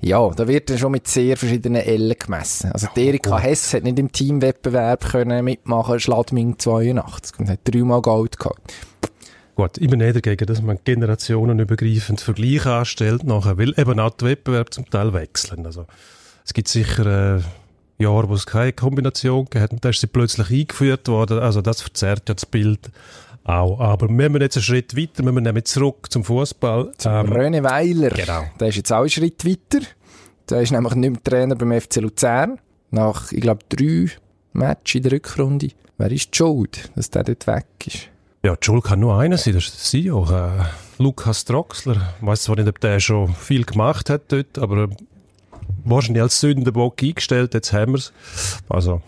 Ja, 0.00 0.30
da 0.30 0.46
wird 0.46 0.70
dann 0.70 0.78
schon 0.78 0.92
mit 0.92 1.08
sehr 1.08 1.36
verschiedenen 1.36 1.82
Ellen 1.82 2.14
gemessen. 2.18 2.70
Also 2.72 2.88
die 2.94 3.06
Erika 3.06 3.38
Hess 3.38 3.72
hat 3.74 3.84
nicht 3.84 3.98
im 3.98 4.12
Teamwettbewerb 4.12 5.10
können 5.10 5.44
mitmachen, 5.44 5.98
Schladming 5.98 6.58
82 6.58 7.40
und 7.40 7.48
hat 7.48 7.60
dreimal 7.64 8.02
Gold 8.02 8.38
gehabt. 8.38 8.74
Gut, 9.54 9.78
immer 9.78 9.96
nicht 9.96 10.16
dagegen, 10.16 10.44
dass 10.46 10.60
man 10.60 10.78
generationenübergreifend 10.84 12.20
Vergleiche 12.20 12.72
anstellt 12.72 13.24
nachher, 13.24 13.56
weil 13.56 13.72
eben 13.78 13.98
auch 13.98 14.10
die 14.10 14.26
Wettbewerbe 14.26 14.70
zum 14.70 14.90
Teil 14.90 15.14
wechseln. 15.14 15.64
Also, 15.64 15.86
es 16.44 16.52
gibt 16.52 16.68
sicher 16.68 17.38
äh, 17.38 17.40
Jahre, 17.98 18.28
wo 18.28 18.34
es 18.34 18.44
keine 18.46 18.72
Kombination 18.72 19.48
hat 19.54 19.72
und 19.72 19.84
da 19.84 19.88
ist 19.88 20.00
sie 20.00 20.06
plötzlich 20.06 20.50
eingeführt 20.50 21.08
worden. 21.08 21.38
Also 21.38 21.62
das 21.62 21.80
verzerrt 21.80 22.28
ja 22.28 22.34
das 22.34 22.46
Bild 22.46 22.90
auch. 23.48 23.80
Aber 23.80 24.08
wir 24.34 24.40
jetzt 24.40 24.56
einen 24.56 24.64
Schritt 24.64 24.96
weiter, 24.96 25.22
wir 25.34 25.40
nämlich 25.40 25.64
zurück 25.64 26.06
zum 26.10 26.24
Fußball. 26.24 26.92
Ähm, 27.04 27.26
René 27.32 27.62
Weiler, 27.62 28.10
Genau. 28.10 28.44
der 28.60 28.68
ist 28.68 28.76
jetzt 28.76 28.92
auch 28.92 29.00
einen 29.00 29.10
Schritt 29.10 29.44
weiter. 29.44 29.84
Der 30.50 30.60
ist 30.62 30.72
nämlich 30.72 30.94
nicht 30.94 31.10
mehr 31.10 31.22
Trainer 31.24 31.54
beim 31.56 31.72
FC 31.80 31.96
Luzern. 31.96 32.58
Nach, 32.90 33.32
ich 33.32 33.40
glaube, 33.40 33.64
drei 33.68 34.10
Matches 34.52 34.94
in 34.96 35.02
der 35.02 35.12
Rückrunde. 35.12 35.68
Wer 35.98 36.12
ist 36.12 36.32
die 36.32 36.36
Schuld, 36.36 36.90
dass 36.94 37.10
der 37.10 37.24
dort 37.24 37.46
weg 37.46 37.66
ist? 37.86 38.08
ja, 38.44 38.54
die 38.54 38.64
Schuld 38.64 38.84
kann 38.84 39.00
nur 39.00 39.18
einer 39.18 39.38
sein, 39.38 39.54
das 39.54 39.64
ist 39.64 39.74
der 39.92 40.02
CEO, 40.02 40.24
äh, 40.30 40.64
Lukas 40.98 41.44
Troxler. 41.44 42.14
Ich 42.20 42.26
weiss 42.26 42.42
zwar 42.42 42.54
nicht, 42.54 42.68
ob 42.68 42.78
der 42.80 43.00
schon 43.00 43.34
viel 43.34 43.64
gemacht 43.64 44.08
hat 44.08 44.22
dort, 44.28 44.56
aber 44.58 44.88
wahrscheinlich 45.84 46.22
als 46.22 46.38
Sündenbock 46.40 47.02
eingestellt, 47.02 47.54
jetzt 47.54 47.72
haben 47.72 47.92
wir 47.92 47.98
es. 47.98 48.12
Also, 48.68 49.02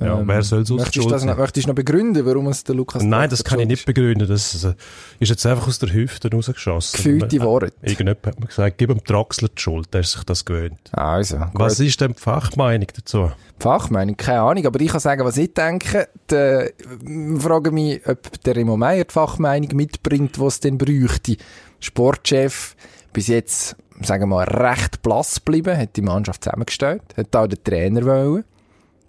ja, 0.00 0.18
Ähm, 0.18 0.28
wer 0.28 0.42
soll 0.42 0.66
sonst 0.66 0.82
Möchtest 0.82 1.10
das 1.10 1.24
noch, 1.24 1.36
möchtest 1.36 1.66
du 1.66 1.70
noch 1.70 1.74
begründen, 1.74 2.24
warum 2.26 2.46
es 2.48 2.62
der 2.64 2.74
Lukas 2.74 3.02
Nein, 3.02 3.30
das 3.30 3.42
kann 3.42 3.58
ich 3.60 3.66
nicht 3.66 3.86
begründen. 3.86 4.28
Das 4.28 4.62
äh, 4.64 4.74
ist 5.18 5.28
jetzt 5.28 5.44
einfach 5.46 5.66
aus 5.66 5.78
der 5.78 5.92
Hüfte 5.92 6.30
rausgeschossen. 6.30 6.96
Gefühlte 6.96 7.36
Äh, 7.36 7.40
Worte. 7.40 7.72
Irgendjemand 7.82 8.26
hat 8.26 8.40
mir 8.40 8.46
gesagt, 8.46 8.78
gib 8.78 8.88
dem 8.90 9.02
Troxler 9.04 9.48
die 9.48 9.60
Schuld, 9.60 9.92
der 9.92 10.02
ist 10.02 10.12
sich 10.12 10.24
das 10.24 10.44
gewöhnt. 10.44 10.78
Also, 10.92 11.38
gut. 11.38 11.48
Was 11.54 11.80
ist 11.80 12.00
denn 12.00 12.12
die 12.12 12.20
Fachmeinung 12.20 12.88
dazu? 12.94 13.32
Fachmeinung, 13.58 14.16
keine 14.16 14.40
Ahnung, 14.42 14.66
aber 14.66 14.80
ich 14.80 14.88
kann 14.88 15.00
sagen, 15.00 15.24
was 15.24 15.36
ich 15.36 15.52
denke. 15.52 16.08
Der, 16.30 16.70
ich 16.70 17.42
frage 17.42 17.70
mich, 17.70 18.00
ob 18.06 18.42
der 18.42 18.56
Remo 18.56 18.76
Meier 18.76 19.04
die 19.04 19.12
Fachmeinung 19.12 19.70
mitbringt, 19.74 20.38
was 20.38 20.54
es 20.54 20.60
denn 20.60 20.78
bräuchte. 20.78 21.36
Sportchef, 21.80 22.76
bis 23.12 23.26
jetzt, 23.26 23.76
sagen 24.02 24.22
wir 24.22 24.26
mal, 24.28 24.44
recht 24.44 25.02
blass 25.02 25.36
geblieben, 25.36 25.76
hat 25.76 25.96
die 25.96 26.02
Mannschaft 26.02 26.44
zusammengestellt, 26.44 27.02
hat 27.16 27.34
auch 27.34 27.46
den 27.46 27.62
Trainer 27.64 28.04
wollen. 28.04 28.44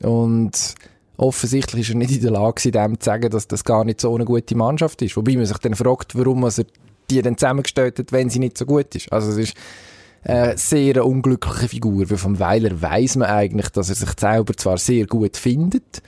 Und 0.04 0.76
offensichtlich 1.18 1.82
ist 1.82 1.90
er 1.90 1.98
nicht 1.98 2.12
in 2.12 2.22
der 2.22 2.32
Lage, 2.32 2.72
dem 2.72 3.00
zu 3.00 3.06
sagen, 3.06 3.30
dass 3.30 3.48
das 3.48 3.64
gar 3.64 3.86
nicht 3.86 4.02
so 4.02 4.14
eine 4.16 4.26
gute 4.26 4.56
Mannschaft 4.56 5.02
ist. 5.02 5.16
Wobei 5.18 5.36
man 5.36 5.46
sich 5.46 5.58
dann 5.58 5.76
fragt, 5.76 6.18
warum 6.18 6.44
er 6.44 6.52
die 7.10 7.22
dann 7.22 7.38
zusammengestellt 7.38 8.00
hat, 8.00 8.12
wenn 8.12 8.30
sie 8.30 8.40
nicht 8.40 8.58
so 8.58 8.66
gut 8.66 8.96
ist. 8.96 9.12
Also 9.12 9.32
es 9.32 9.38
ist 9.38 9.58
eine 10.24 10.58
sehr 10.58 11.06
unglückliche 11.06 11.68
Figur, 11.68 12.10
weil 12.10 12.18
vom 12.18 12.40
Weiler 12.40 12.82
weiß 12.82 13.18
man 13.18 13.30
eigentlich, 13.30 13.70
dass 13.70 13.90
er 13.90 13.96
sich 13.96 14.12
selber 14.20 14.54
zwar 14.56 14.78
sehr 14.78 15.08
gut 15.08 15.36
findet, 15.36 16.02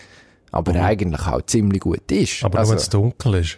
aber 0.51 0.75
eigentlich 0.75 1.25
auch 1.27 1.41
ziemlich 1.41 1.81
gut 1.81 2.11
ist. 2.11 2.41
Mhm. 2.41 2.45
Aber 2.45 2.59
also, 2.59 2.71
nur 2.71 2.77
wenn 2.77 2.83
es 2.83 2.89
dunkel 2.89 3.33
ist. 3.35 3.57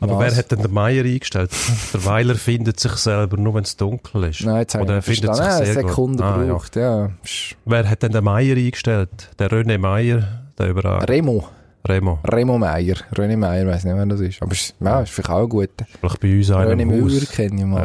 Aber 0.00 0.18
Was? 0.18 0.32
wer 0.32 0.38
hat 0.38 0.50
denn 0.52 0.62
den 0.62 0.72
Meier 0.72 1.04
eingestellt? 1.04 1.50
der 1.92 2.04
Weiler 2.04 2.34
findet 2.36 2.78
sich 2.78 2.92
selber 2.92 3.36
nur, 3.36 3.54
wenn 3.54 3.64
es 3.64 3.76
dunkel 3.76 4.24
ist. 4.24 4.44
Nein, 4.44 4.58
jetzt 4.60 4.76
Oder 4.76 4.94
er 4.96 5.02
findet 5.02 5.34
sich 5.34 5.44
sehr 5.44 5.74
Sekunde 5.74 6.22
gut. 6.22 6.76
Ah, 6.76 6.80
ja. 6.80 6.82
ja. 7.04 7.10
Wer 7.64 7.90
hat 7.90 8.02
denn 8.02 8.12
den 8.12 8.24
Meier 8.24 8.56
eingestellt? 8.56 9.30
Der 9.38 9.50
René 9.50 9.78
Meier, 9.78 10.42
der 10.58 10.68
überall. 10.68 11.04
Remo. 11.04 11.48
Remo. 11.88 12.18
Remo 12.24 12.58
Meier. 12.58 12.96
René 13.12 13.36
Meier, 13.36 13.66
weiss 13.66 13.84
nicht, 13.84 13.96
wer 13.96 14.06
das 14.06 14.20
ist. 14.20 14.42
Aber 14.42 14.52
es- 14.52 14.74
ja, 14.78 15.00
ist 15.00 15.10
vielleicht 15.10 15.30
auch 15.30 15.42
ein 15.42 15.48
guter. 15.48 15.86
Vielleicht 16.00 16.20
bei 16.20 16.36
uns 16.36 16.50
einer 16.50 16.70
René 16.70 16.86
Müller 16.86 17.26
kenne 17.26 17.60
ich 17.60 17.66
mal. 17.66 17.82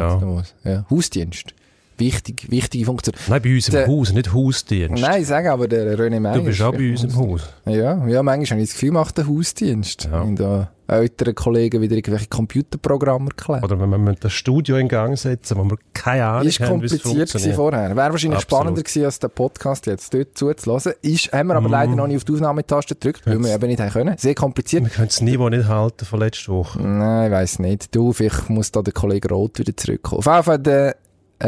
Ja. 0.64 0.70
Ja. 0.70 0.84
Hausdienst. 0.90 1.54
Wichtig, 1.98 2.50
wichtige 2.50 2.84
Funktion. 2.84 3.14
Nein, 3.28 3.42
bei 3.42 3.54
uns 3.54 3.68
im 3.68 3.74
Der- 3.74 3.86
Haus, 3.86 4.12
nicht 4.12 4.32
Hausdienst. 4.32 5.02
Nein, 5.02 5.22
ich 5.22 5.28
sage 5.28 5.50
aber, 5.52 5.68
der 5.68 5.98
René 5.98 6.20
Meier. 6.20 6.34
du 6.34 6.42
bist 6.44 6.58
ist 6.58 6.64
auch 6.64 6.72
bei 6.72 6.90
uns 6.90 7.04
im. 7.04 7.16
Haus. 7.16 7.42
Ja, 7.66 8.06
ja, 8.06 8.22
manchmal 8.22 8.46
habe 8.58 8.60
ich 8.62 8.68
das 8.68 8.74
Gefühl, 8.74 8.90
macht 8.92 9.16
der 9.18 9.26
Hausdienst. 9.28 10.08
Ja. 10.10 10.20
Und 10.22 10.36
da 10.40 10.70
älteren 10.86 11.34
Kollegen 11.34 11.80
wieder 11.80 11.96
irgendwelche 11.96 12.26
Computerprogramme 12.26 13.30
erklären. 13.30 13.64
Oder 13.64 13.80
wenn 13.80 13.88
wir 14.04 14.14
das 14.20 14.32
Studio 14.34 14.76
in 14.76 14.88
Gang 14.88 15.16
setzen, 15.16 15.56
wo 15.56 15.64
wir 15.64 15.78
keine 15.94 16.26
Ahnung 16.26 16.46
Ist 16.46 16.60
haben, 16.60 16.82
wie 16.82 16.86
es 16.86 17.00
funktioniert. 17.00 17.54
vorher. 17.56 17.96
Wäre 17.96 18.10
wahrscheinlich 18.12 18.38
Absolut. 18.42 18.42
spannender 18.42 18.82
gewesen, 18.82 19.04
als 19.06 19.18
der 19.18 19.28
Podcast 19.28 19.86
jetzt 19.86 20.12
dort 20.12 20.36
zuzulassen. 20.36 20.92
Ist, 21.00 21.32
haben 21.32 21.46
wir 21.48 21.56
aber 21.56 21.70
leider 21.70 21.94
noch 21.96 22.06
nicht 22.06 22.16
auf 22.18 22.24
die 22.24 22.32
Aufnahmetaste 22.34 22.96
gedrückt, 22.96 23.22
weil 23.26 23.42
wir 23.42 23.54
eben 23.54 23.66
nicht 23.66 23.80
haben 23.80 23.90
können. 23.90 24.18
Sehr 24.18 24.34
kompliziert. 24.34 24.82
Wir 24.84 24.90
können 24.90 25.08
das 25.08 25.22
Niveau 25.22 25.48
nicht 25.48 25.66
halten 25.68 26.04
von 26.04 26.18
letzter 26.20 26.52
Woche. 26.52 26.82
Nein, 26.82 27.26
ich 27.26 27.32
weiss 27.32 27.58
nicht. 27.58 27.94
Du, 27.94 28.12
vielleicht 28.12 28.50
muss 28.50 28.70
da 28.70 28.82
der 28.82 28.92
Kollege 28.92 29.28
Roth 29.28 29.58
wieder 29.60 29.74
zurückkommen. 29.74 30.18
Auf 30.18 30.26
jeden 30.26 30.42
Fall, 30.42 30.58
der 30.58 30.96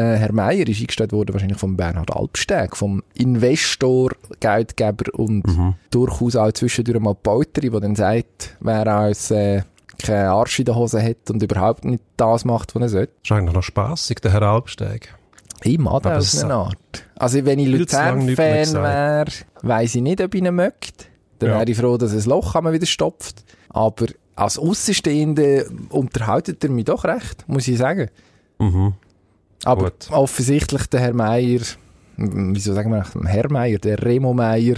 Herr 0.01 0.31
Meier 0.33 0.67
ist 0.67 0.79
eingestellt 0.79 1.11
worden, 1.11 1.33
wahrscheinlich 1.33 1.57
von 1.57 1.75
Bernhard 1.77 2.15
Albsteg, 2.15 2.75
vom 2.77 3.03
Investor, 3.15 4.11
Geldgeber 4.39 5.13
und 5.17 5.43
durchaus 5.91 6.35
auch 6.35 6.51
zwischendurch 6.51 6.99
mal 6.99 7.15
Bauteri, 7.15 7.69
der 7.69 7.79
dann 7.79 7.95
sagt, 7.95 8.55
wer 8.59 8.87
als 8.87 9.31
äh, 9.31 9.61
keinen 9.99 10.27
Arsch 10.27 10.59
in 10.59 10.65
der 10.65 10.75
Hose 10.75 11.01
hat 11.03 11.29
und 11.31 11.41
überhaupt 11.41 11.85
nicht 11.85 12.03
das 12.17 12.45
macht, 12.45 12.75
was 12.75 12.81
er 12.83 12.89
sollte. 12.89 13.11
Das 13.23 13.31
ist 13.31 13.31
eigentlich 13.31 13.55
noch 13.55 13.63
spassig, 13.63 14.21
der 14.21 14.33
Herr. 14.33 14.63
Ich 15.63 15.79
mag 15.79 15.93
Aber 16.05 16.17
aus 16.17 16.31
das- 16.31 16.43
einer 16.43 16.53
Art. 16.55 16.77
Also 17.15 17.43
wenn 17.45 17.57
ich 17.57 17.67
Luzern-Fan 17.67 18.73
wäre, 18.73 19.25
weiss 19.63 19.95
ich 19.95 20.01
nicht, 20.03 20.21
ob 20.21 20.35
ich 20.35 20.43
ihn 20.43 20.53
möchte. 20.53 21.05
Dann 21.39 21.49
Ja. 21.49 21.55
wäre 21.59 21.71
ich 21.71 21.77
froh, 21.77 21.97
dass 21.97 22.11
er 22.11 22.17
das 22.17 22.25
Loch 22.27 22.53
einmal 22.55 22.73
wieder 22.73 22.85
stopft. 22.85 23.43
Aber 23.69 24.05
als 24.35 24.59
Außenstehende 24.59 25.67
unterhaltet 25.89 26.63
er 26.63 26.69
mich 26.69 26.85
doch 26.85 27.03
recht, 27.05 27.43
muss 27.47 27.67
ich 27.67 27.77
sagen. 27.79 28.09
Mhm. 28.59 28.93
Aber 29.67 29.83
Gut. 29.91 30.07
offensichtlich 30.11 30.85
der 30.87 30.99
Herr 31.01 31.13
Meier, 31.13 31.59
m- 32.17 32.55
wieso 32.55 32.73
sagen 32.73 32.91
wir 32.91 33.05
Herr 33.25 33.51
Meier, 33.51 33.77
der 33.79 34.01
Remo 34.03 34.33
Meier, 34.33 34.75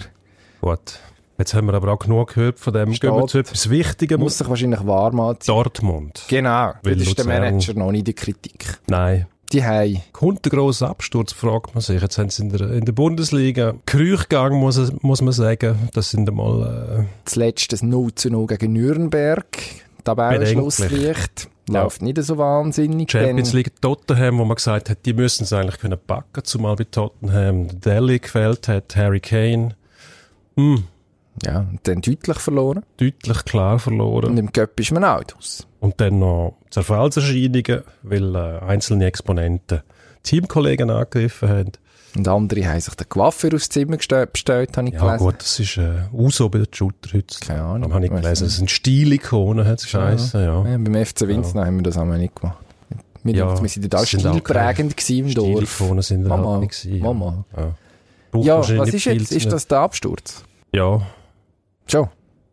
Gut. 0.62 1.00
Jetzt 1.38 1.53
haben 1.53 1.67
wir 1.67 1.74
aber 1.74 1.93
auch 1.93 2.00
genug 2.00 2.34
gehört 2.34 2.60
von 2.60 2.74
dem. 2.74 2.91
Gehen 2.91 3.13
wir 3.13 3.19
Steht. 3.19 3.29
zu 3.29 3.38
etwas 3.38 3.69
Wichtigem. 3.69 4.19
muss 4.19 4.38
sich 4.38 4.50
wahrscheinlich 4.50 4.86
warm 4.86 5.22
anziehen. 5.22 5.53
Dortmund. 5.55 6.25
Genau, 6.27 6.74
Weil 6.84 6.98
das 6.98 7.08
ist 7.08 7.17
der 7.17 7.25
Manager 7.25 7.74
noch 7.75 7.91
nicht 7.91 8.00
in 8.00 8.05
der 8.05 8.13
Kritik. 8.15 8.77
Nein. 8.88 9.25
Die 9.53 9.63
haben 9.63 10.01
Kommt 10.12 10.43
der 10.46 10.51
grosse 10.51 10.88
Absturz, 10.88 11.31
fragt 11.31 11.74
man 11.74 11.81
sich. 11.81 12.01
Jetzt 12.01 12.17
haben 12.17 12.29
sie 12.29 12.43
in 12.43 12.50
der, 12.50 12.69
in 12.72 12.84
der 12.86 12.91
Bundesliga 12.91 13.74
Krüch 13.86 14.27
gegangen, 14.27 14.60
muss, 14.60 14.91
muss 15.01 15.22
man 15.22 15.31
sagen. 15.31 15.89
Das 15.93 16.10
sind 16.12 16.27
einmal, 16.29 17.08
zuletzt 17.25 17.72
das 17.72 17.81
0 17.84 18.13
zu 18.15 18.29
0 18.29 18.46
gegen 18.48 18.74
Nürnberg. 18.74 19.46
Tabellenschlusslicht. 20.03 21.50
Ja. 21.71 21.83
Läuft 21.83 22.01
nicht 22.01 22.21
so 22.23 22.38
wahnsinnig. 22.38 23.11
Champions 23.11 23.53
League 23.53 23.79
Tottenham, 23.81 24.39
wo 24.39 24.45
man 24.45 24.55
gesagt 24.55 24.89
hat, 24.89 25.05
die 25.05 25.13
müssen 25.13 25.43
es 25.43 25.53
eigentlich 25.53 25.79
können 25.79 25.99
packen, 26.05 26.43
zumal 26.43 26.75
bei 26.75 26.85
Tottenham 26.85 27.79
Deli 27.79 28.19
gefällt 28.19 28.67
hat, 28.67 28.95
Harry 28.95 29.19
Kane. 29.19 29.75
Hm, 30.55 30.83
Ja, 31.45 31.59
und 31.59 31.79
dann 31.83 32.01
deutlich 32.01 32.39
verloren. 32.39 32.83
deutlich 32.97 33.45
klar 33.45 33.73
Und 33.73 33.79
verloren. 33.79 34.38
im 34.38 34.51
Cup 34.51 34.79
ist 34.79 34.91
man 34.91 35.03
auch 35.03 35.21
aus. 35.38 35.65
Und 35.79 35.99
dann 36.01 36.19
noch 36.19 36.57
Zerfallserscheinungen, 36.69 37.83
weil 38.03 38.35
äh, 38.35 38.59
einzelne 38.59 39.05
Exponenten 39.05 39.81
Teamkollegen 40.23 40.89
angegriffen 40.89 41.49
haben. 41.49 41.71
Und 42.15 42.27
andere 42.27 42.65
haben 42.67 42.79
sich 42.79 42.93
den 42.95 43.07
Coiffeur 43.07 43.53
aufs 43.53 43.69
Zimmer 43.69 43.97
bestellt, 43.97 44.77
habe 44.77 44.87
ich 44.87 44.93
Ja 44.93 44.99
gelesen. 44.99 45.17
gut, 45.25 45.35
das 45.39 45.59
ist 45.59 45.77
äh, 45.77 46.03
Uso 46.11 46.49
bei 46.49 46.59
den 46.59 46.67
Shooter 46.73 47.13
heute. 47.13 47.39
Keine 47.39 47.61
Ahnung. 47.63 47.93
Habe 47.93 48.05
ich 48.05 48.11
gelesen, 48.11 48.45
das 48.45 48.55
sind 48.57 48.71
Stilikonen, 48.71 49.65
hat 49.67 49.79
es 49.79 49.91
geheißen, 49.91 50.41
ja. 50.41 50.65
Ja, 50.65 50.77
beim 50.77 51.05
FC 51.05 51.27
Winzen 51.27 51.59
haben 51.59 51.77
wir 51.77 51.83
das 51.83 51.97
einmal 51.97 52.17
nicht 52.17 52.35
gemacht. 52.35 52.57
Wir, 53.23 53.35
Ja, 53.35 53.61
wir 53.61 53.69
sind 53.69 53.93
auch 53.95 54.05
stilprägend 54.05 54.95
gewesen 54.97 55.27
im 55.27 55.33
Dorf. 55.33 55.47
Stilikonen 55.71 56.01
sind 56.03 56.23
da 56.23 56.29
Mama, 56.29 56.51
halt 56.51 56.61
nicht 56.61 56.81
gewesen. 56.81 57.03
Mama. 57.03 57.45
Ja, 57.55 58.39
Ja, 58.41 58.77
was 58.77 58.89
ist 58.93 59.05
jetzt? 59.05 59.31
Ist 59.31 59.51
das 59.51 59.67
der 59.67 59.79
Absturz? 59.79 60.43
Ja, 60.73 61.01
Schon. 61.87 62.07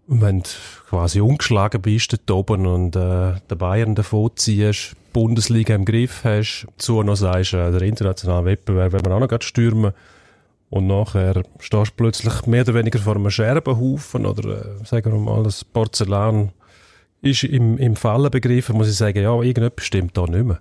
Wenn 0.08 0.42
du 0.42 0.48
quasi 0.88 1.20
ungeschlagen 1.20 1.82
bist 1.82 2.12
dort 2.12 2.30
oben 2.30 2.66
und 2.66 2.96
äh, 2.96 3.34
der 3.50 3.56
Bayern 3.56 3.94
davon 3.94 4.30
ziehst, 4.36 4.92
die 4.92 4.96
Bundesliga 5.12 5.74
im 5.74 5.84
Griff 5.84 6.22
hast, 6.24 6.66
dazu 6.76 7.02
noch 7.02 7.16
sagst, 7.16 7.54
äh, 7.54 7.70
der 7.72 7.82
internationale 7.82 8.44
Wettbewerb 8.44 8.92
werden 8.92 9.06
wir 9.06 9.14
auch 9.14 9.20
noch 9.20 9.42
stürmen 9.42 9.92
und 10.70 10.86
nachher 10.86 11.42
stehst 11.58 11.92
du 11.92 11.96
plötzlich 11.96 12.46
mehr 12.46 12.62
oder 12.62 12.74
weniger 12.74 12.98
vor 12.98 13.16
einem 13.16 13.30
Scherbenhaufen 13.30 14.26
oder 14.26 14.80
äh, 14.80 14.84
sagen 14.84 15.12
wir 15.12 15.18
mal, 15.18 15.42
das 15.42 15.64
Porzellan 15.64 16.52
ist 17.22 17.44
im, 17.44 17.78
im 17.78 17.96
Fallen 17.96 18.30
begriffen, 18.30 18.76
muss 18.76 18.88
ich 18.88 18.96
sagen, 18.96 19.22
ja, 19.22 19.34
irgendetwas 19.40 19.86
stimmt 19.86 20.16
da 20.16 20.26
nicht 20.26 20.44
mehr. 20.44 20.60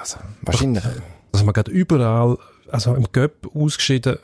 Also, 0.00 0.18
wahrscheinlich. 0.42 0.84
Dass 1.32 1.42
man 1.42 1.52
gerade 1.52 1.70
überall, 1.70 2.38
also 2.70 2.94
im 2.94 3.06
Göpp 3.10 3.48
ausgeschieden, 3.54 4.18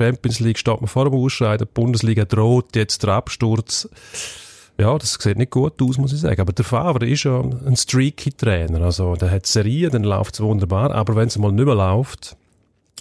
Champions 0.00 0.40
League 0.40 0.58
steht 0.58 0.80
man 0.80 0.88
vor 0.88 1.04
dem 1.04 1.14
Ausscheiden, 1.14 1.66
die 1.66 1.74
Bundesliga 1.74 2.24
droht 2.24 2.74
jetzt 2.74 3.02
der 3.02 3.10
Absturz. 3.10 3.88
Ja, 4.78 4.96
das 4.96 5.18
sieht 5.20 5.36
nicht 5.36 5.50
gut 5.50 5.80
aus, 5.82 5.98
muss 5.98 6.14
ich 6.14 6.20
sagen. 6.20 6.40
Aber 6.40 6.54
der 6.54 6.64
Favre 6.64 7.06
ist 7.06 7.24
ja 7.24 7.38
ein 7.40 7.76
streaky 7.76 8.32
Trainer. 8.32 8.80
Also, 8.80 9.14
der 9.14 9.30
hat 9.30 9.46
Serien, 9.46 9.90
dann 9.90 10.04
läuft 10.04 10.34
es 10.34 10.40
wunderbar. 10.40 10.92
Aber 10.92 11.16
wenn 11.16 11.28
es 11.28 11.36
mal 11.36 11.52
nicht 11.52 11.66
mehr 11.66 11.74
läuft, 11.74 12.36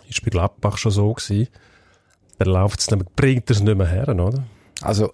ist 0.09 0.21
bei 0.23 0.29
Gladbach 0.29 0.77
schon 0.77 0.91
so 0.91 1.13
gewesen, 1.13 1.47
dann 2.37 2.49
läuft 2.49 2.81
es, 2.81 2.87
dann 2.87 3.05
bringt 3.15 3.49
es 3.49 3.61
nicht 3.61 3.77
mehr 3.77 3.87
her, 3.87 4.09
oder? 4.09 4.43
Also, 4.81 5.13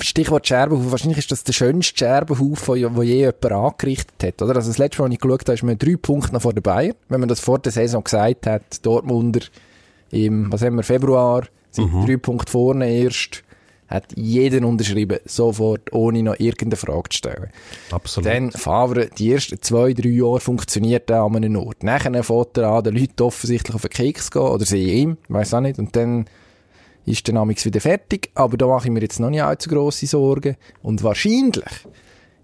Stichwort 0.00 0.46
Scherbenhaufen. 0.46 0.90
Wahrscheinlich 0.90 1.18
ist 1.18 1.32
das 1.32 1.44
der 1.44 1.54
schönste 1.54 1.96
Scherbenhaufen, 1.96 2.74
den 2.74 3.02
je 3.02 3.16
jemand 3.16 3.44
angerichtet 3.46 4.22
hat, 4.22 4.42
oder? 4.42 4.56
Also, 4.56 4.68
das 4.68 4.76
letzte 4.76 5.00
Mal, 5.00 5.06
als 5.06 5.14
ich 5.14 5.20
geschaut 5.20 5.42
habe, 5.42 5.54
ist 5.54 5.62
man 5.62 5.78
drei 5.78 5.96
Punkte 5.96 6.34
noch 6.34 6.42
vor 6.42 6.52
der 6.52 6.60
Bayern. 6.60 6.94
Wenn 7.08 7.20
man 7.20 7.28
das 7.30 7.40
vor 7.40 7.58
der 7.58 7.72
Saison 7.72 8.04
gesagt 8.04 8.46
hat, 8.46 8.84
Dortmunder 8.84 9.40
im, 10.10 10.52
was 10.52 10.62
haben 10.62 10.76
wir, 10.76 10.82
Februar, 10.82 11.44
sind 11.70 11.92
Mhm. 11.92 12.06
drei 12.06 12.16
Punkte 12.16 12.50
vorne 12.50 12.90
erst, 12.90 13.44
hat 13.86 14.04
jeden 14.16 14.64
unterschrieben, 14.64 15.18
sofort, 15.24 15.92
ohne 15.92 16.22
noch 16.22 16.38
irgendeine 16.38 16.76
Frage 16.76 17.08
zu 17.10 17.18
stellen. 17.18 17.48
Absolut. 17.90 18.28
Dann 18.28 18.50
Favre, 18.52 19.08
die 19.18 19.32
ersten 19.32 19.60
zwei, 19.60 19.92
drei 19.94 20.10
Jahre 20.10 20.38
funktioniert 20.38 21.10
er 21.10 21.22
an 21.22 21.36
einem 21.36 21.56
Ort. 21.56 21.82
Nachher 21.82 22.22
fängt 22.22 22.56
er 22.56 22.68
an, 22.68 22.84
den 22.84 22.94
Leuten 22.94 23.22
offensichtlich 23.22 23.74
auf 23.74 23.82
den 23.82 23.90
Keks 23.90 24.30
gehen, 24.30 24.42
oder 24.42 24.64
sie 24.64 24.92
ihm, 24.92 25.16
weiß 25.28 25.54
auch 25.54 25.60
nicht, 25.60 25.78
und 25.80 25.96
dann 25.96 26.26
ist 27.04 27.26
der 27.26 27.34
Namix 27.34 27.64
wieder 27.64 27.80
fertig, 27.80 28.30
aber 28.34 28.56
da 28.56 28.66
mache 28.68 28.86
ich 28.86 28.92
mir 28.92 29.00
jetzt 29.00 29.18
noch 29.18 29.30
nicht 29.30 29.42
allzu 29.42 29.68
grosse 29.70 30.06
Sorgen. 30.06 30.56
Und 30.82 31.02
wahrscheinlich 31.02 31.64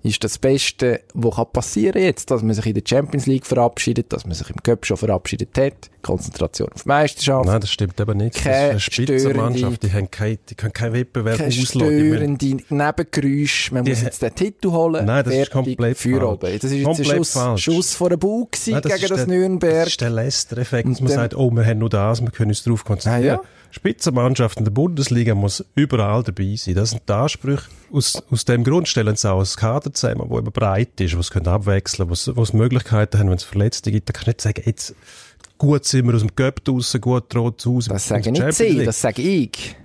ist 0.03 0.23
das 0.23 0.39
Beste, 0.39 1.01
was 1.15 1.35
kann 1.37 1.47
passieren 1.53 2.01
jetzt, 2.01 2.31
dass 2.31 2.43
man 2.43 2.55
sich 2.55 2.67
in 2.67 2.75
der 2.75 2.83
Champions 2.87 3.27
League 3.27 3.47
verabschiedet, 3.47 4.13
dass 4.13 4.25
man 4.25 4.35
sich 4.35 4.49
im 4.51 4.63
Cup 4.63 4.87
schon 4.87 4.97
verabschiedet 4.97 5.57
hat, 5.59 5.91
Konzentration 6.03 6.69
auf 6.73 6.85
die 6.85 6.89
Meisterschaft, 6.89 7.47
Nein, 7.47 7.61
das 7.61 7.71
stimmt 7.71 7.99
eben 8.01 8.17
nicht. 8.19 8.37
Das 8.37 8.41
ist 8.41 8.45
Keine 8.45 8.71
eine 8.71 8.81
Spitzenmannschaft, 8.81 9.83
die, 9.83 9.93
haben 9.93 10.11
kein, 10.11 10.39
die 10.49 10.55
können 10.55 10.73
keinen 10.73 10.93
Wettbewerb 10.93 11.39
keine 11.39 11.49
auslösen. 11.49 12.39
Die 12.39 12.65
Nebengeräusche, 12.69 13.75
man 13.75 13.85
Die 13.85 13.91
muss 13.91 14.03
jetzt 14.03 14.23
den 14.23 14.35
Titel 14.35 14.71
holen, 14.71 15.05
Nein, 15.05 15.25
das 15.25 15.35
ist 15.35 15.51
komplett 15.51 15.99
falsch. 15.99 16.23
oben. 16.23 16.41
Das 16.41 16.65
ist 16.65 16.73
jetzt 16.73 16.85
Komplett 16.85 17.11
ein 17.11 17.17
Schuss, 17.17 17.33
falsch. 17.33 17.63
Schuss 17.65 17.95
vor 17.95 18.11
den 18.11 18.21
gewesen 18.21 18.73
Nein, 18.73 18.83
gegen 18.83 19.09
das 19.09 19.09
der, 19.09 19.27
Nürnberg. 19.27 19.85
Das 19.85 19.89
ist 19.89 20.01
der 20.01 20.11
Leicester-Effekt, 20.11 20.89
dass 20.89 21.01
man 21.01 21.13
sagt, 21.13 21.35
oh, 21.35 21.51
wir 21.51 21.65
haben 21.65 21.79
nur 21.79 21.91
das, 21.91 22.21
wir 22.21 22.31
können 22.31 22.51
uns 22.51 22.63
darauf 22.63 22.85
konzentrieren. 22.85 23.39
Ah, 23.41 23.43
ja. 23.43 23.49
Spitzenmannschaft 23.77 24.59
in 24.59 24.65
der 24.65 24.73
Bundesliga 24.73 25.35
muss 25.35 25.63
überall 25.75 26.23
dabei 26.23 26.57
sein. 26.57 26.75
Das 26.75 26.91
sind 26.91 27.03
die 27.07 27.13
Ansprüche. 27.13 27.69
Aus, 27.93 28.23
aus 28.31 28.47
dem 28.47 28.65
Grund 28.65 28.89
stellen 28.89 29.17
sie 29.17 29.31
auch 29.31 29.41
ein 29.41 29.57
Kader 29.57 29.93
zusammen, 29.93 30.29
das 30.31 30.39
eben 30.39 30.51
breit 30.51 30.99
ist, 30.99 31.19
was 31.19 31.31
können 31.31 31.47
abwechseln, 31.47 32.09
was, 32.09 32.35
was 32.35 32.55
Möglichkeiten 32.55 33.19
haben, 33.19 33.29
wenn 33.29 33.37
es 33.37 33.45
Verletzte 33.45 33.93
gibt. 33.93 34.09
Da 34.09 34.15
kann 34.15 34.23
ich 34.23 34.27
nicht 34.29 34.41
sagen, 34.41 34.63
jetzt 34.65 34.95
gut 35.59 35.85
sind 35.85 36.07
wir 36.07 36.15
aus 36.15 36.23
dem 36.23 36.35
Göpp 36.35 36.67
raus, 36.67 36.97
gut 37.01 37.35
droht 37.35 37.61
es 37.61 37.67
aus. 37.67 37.85
Das 37.89 38.09
sage 38.09 38.33
nicht 38.33 38.53
sie, 38.55 38.83
das 38.83 38.99
sage 38.99 39.21
ich. 39.21 39.77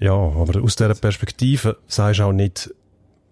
Ja, 0.00 0.14
aber 0.14 0.62
aus 0.62 0.76
dieser 0.76 0.94
Perspektive 0.94 1.78
sagst 1.88 2.20
du 2.20 2.24
auch 2.24 2.32
nicht, 2.32 2.72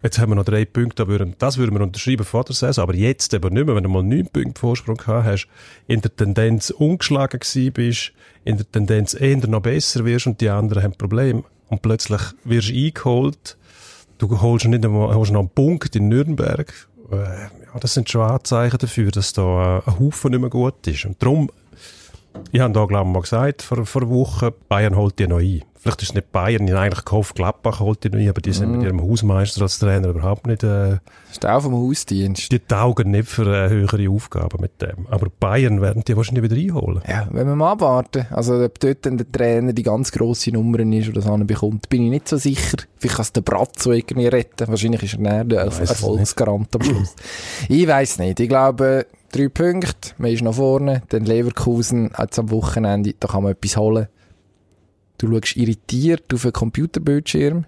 jetzt 0.03 0.19
haben 0.19 0.31
wir 0.31 0.37
noch 0.37 0.45
drei 0.45 0.65
Punkte, 0.65 1.07
würden- 1.09 1.35
das 1.39 1.59
würden 1.59 1.75
wir 1.75 1.83
unterschreiben 1.83 2.25
vor 2.25 2.45
der 2.45 2.55
Saison, 2.55 2.83
aber 2.85 2.95
jetzt 2.95 3.33
eben 3.35 3.53
nicht 3.55 3.67
mehr, 3.67 3.75
wenn 3.75 3.83
du 3.85 3.89
mal 3.91 4.03
neun 4.03 4.27
Punkte 4.29 4.59
Vorsprung 4.61 4.97
gehabt 4.97 5.27
hast, 5.27 5.49
in 5.87 6.01
der 6.01 6.15
Tendenz 6.15 6.71
ungeschlagen 6.71 7.41
gewesen 7.41 7.73
bist, 7.73 8.13
in 8.45 8.57
der 8.57 8.71
Tendenz 8.71 9.15
eher 9.15 9.37
noch 9.47 9.61
besser 9.63 10.05
wirst 10.05 10.27
und 10.27 10.41
die 10.41 10.49
anderen 10.49 10.83
haben 10.83 10.95
Probleme 10.95 11.43
und 11.69 11.83
plötzlich 11.83 12.21
wirst 12.45 12.71
du 12.71 12.75
eingeholt, 12.75 13.57
du 14.19 14.41
holst 14.41 14.67
nicht 14.67 14.85
einmal, 14.85 15.15
holst 15.15 15.33
noch 15.33 15.41
einen 15.41 15.51
Punkt 15.51 15.95
in 15.97 16.09
Nürnberg, 16.09 16.73
äh, 17.13 17.17
ja, 17.17 17.79
das 17.81 17.95
sind 17.95 18.09
schon 18.09 18.23
Anzeichen 18.23 18.79
dafür, 18.79 19.11
dass 19.11 19.33
da 19.33 19.79
äh, 19.79 19.83
ein 19.91 19.99
Haufen 19.99 20.31
nicht 20.31 20.41
mehr 20.41 20.51
gut 20.51 20.87
ist 20.87 21.05
und 21.05 21.23
darum 21.23 21.51
ich 22.53 22.61
habe 22.61 22.73
da, 22.73 22.85
glaube 22.85 23.09
ich, 23.09 23.13
mal 23.13 23.23
gesagt, 23.23 23.61
vor, 23.61 23.85
vor 23.85 24.03
einer 24.03 24.11
Woche, 24.13 24.53
Bayern 24.69 24.95
holt 24.95 25.19
die 25.19 25.27
noch 25.27 25.39
ein. 25.41 25.63
Vielleicht 25.83 26.03
ist 26.03 26.11
es 26.11 26.15
nicht 26.15 26.31
Bayern, 26.31 26.67
ich 26.69 26.75
habe 26.75 26.83
eigentlich 26.83 27.07
gehofft, 27.07 27.35
Gladbach 27.37 27.81
holt 27.81 28.05
ein, 28.05 28.29
aber 28.29 28.43
die 28.43 28.53
sind 28.53 28.71
mit 28.73 28.83
ihrem 28.83 29.01
Hausmeister 29.01 29.63
als 29.63 29.79
Trainer 29.79 30.09
überhaupt 30.09 30.47
nicht, 30.47 30.63
äh, 30.63 30.99
Das 30.99 31.01
ist 31.33 31.47
auch 31.47 31.63
vom 31.63 31.73
Hausdienst. 31.73 32.53
die 32.53 32.59
taugen 32.59 33.11
nicht 33.13 33.29
für 33.31 33.47
äh, 33.47 33.71
höhere 33.71 34.11
Aufgaben 34.11 34.61
mit 34.61 34.83
dem. 34.83 35.07
Aber 35.09 35.29
Bayern 35.41 35.81
werden 35.81 36.03
die 36.07 36.15
wahrscheinlich 36.15 36.45
wieder 36.45 36.57
einholen. 36.57 37.01
Ja, 37.09 37.27
wenn 37.31 37.47
wir 37.47 37.57
mal 37.57 37.73
abwarten. 37.73 38.27
Also, 38.31 38.63
ob 38.63 38.79
dort 38.79 39.07
dann 39.07 39.17
der 39.17 39.33
Trainer 39.33 39.73
die 39.73 39.83
ganz 39.83 40.13
grosse 40.13 40.51
Nummern 40.51 40.93
ist 40.93 41.09
oder 41.09 41.23
so 41.23 41.35
bekommt, 41.39 41.89
bin 41.89 42.03
ich 42.05 42.11
nicht 42.11 42.29
so 42.29 42.37
sicher. 42.37 42.77
Vielleicht 42.99 43.17
kann 43.17 43.23
es 43.23 43.33
der 43.33 43.41
Bratzo 43.41 43.93
irgendwie 43.93 44.27
retten. 44.27 44.69
Wahrscheinlich 44.69 45.03
ist 45.03 45.15
er 45.15 45.21
näher 45.21 45.45
der 45.45 45.61
Erfolgsgarant 45.61 46.75
am 46.77 46.83
Schluss. 46.83 47.15
ich 47.71 47.87
weiss 47.89 48.19
nicht. 48.19 48.39
Ich 48.39 48.51
glaube, 48.51 49.07
drei 49.33 49.49
Punkte, 49.49 50.11
man 50.19 50.31
ist 50.31 50.43
noch 50.43 50.57
vorne. 50.57 51.03
Dann 51.09 51.25
Leverkusen, 51.25 52.11
jetzt 52.19 52.39
am 52.39 52.51
Wochenende, 52.51 53.15
da 53.19 53.29
kann 53.29 53.45
man 53.45 53.53
etwas 53.53 53.79
holen. 53.79 54.09
Du 55.21 55.29
schaust 55.31 55.57
irritiert 55.57 56.33
auf 56.33 56.45
einen 56.45 56.53
Computerbildschirm. 56.53 57.67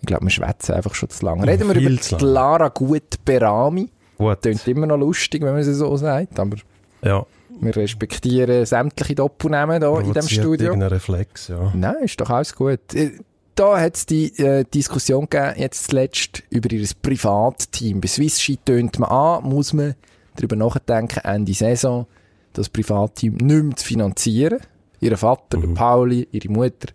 Ich 0.00 0.06
glaube, 0.06 0.24
wir 0.24 0.30
schwätzen 0.30 0.72
einfach 0.74 0.94
schon 0.94 1.08
zu 1.10 1.24
lange. 1.24 1.46
Reden 1.46 1.68
wir 1.68 1.76
über 1.80 2.00
zu 2.00 2.16
die 2.16 2.24
lange. 2.24 2.32
Lara 2.34 2.68
Gut-Berami. 2.68 3.90
Gut. 4.18 4.42
Klingt 4.42 4.66
immer 4.68 4.86
noch 4.86 4.96
lustig, 4.96 5.42
wenn 5.42 5.52
man 5.54 5.62
sie 5.62 5.74
so 5.74 5.96
sagt, 5.96 6.38
aber 6.40 6.56
Ja. 7.02 7.24
wir 7.60 7.76
respektieren 7.76 8.66
sämtliche 8.66 9.14
Doppelnamen 9.14 9.80
hier 9.82 10.00
in 10.00 10.12
diesem 10.12 10.28
Studio. 10.28 10.66
irgendeinen 10.68 10.92
Reflex, 10.92 11.48
ja. 11.48 11.70
Nein, 11.74 11.96
ist 12.02 12.20
doch 12.20 12.30
alles 12.30 12.54
gut. 12.54 12.80
Äh, 12.94 13.12
Da 13.54 13.80
hat 13.80 13.96
es 13.96 14.04
die 14.06 14.36
äh, 14.38 14.64
Diskussion 14.64 15.28
gegeben, 15.30 15.54
jetzt 15.56 15.88
zuletzt, 15.88 16.42
über 16.50 16.70
ihr 16.70 16.86
Privatteam. 17.00 18.00
Bei 18.02 18.08
Swiss 18.08 18.40
Ski 18.40 18.58
tönt 18.58 18.98
man 18.98 19.08
an, 19.08 19.44
muss 19.44 19.72
man 19.72 19.94
darüber 20.34 20.56
nachdenken, 20.56 21.20
Ende 21.20 21.54
Saison 21.54 22.06
das 22.52 22.68
Privatteam 22.68 23.34
nicht 23.36 23.62
mehr 23.64 23.76
zu 23.76 23.84
finanzieren. 23.86 24.58
Ihr 25.00 25.16
Vater, 25.16 25.58
der 25.58 25.68
Pauli, 25.68 26.26
ihre 26.32 26.48
Mutter, 26.48 26.88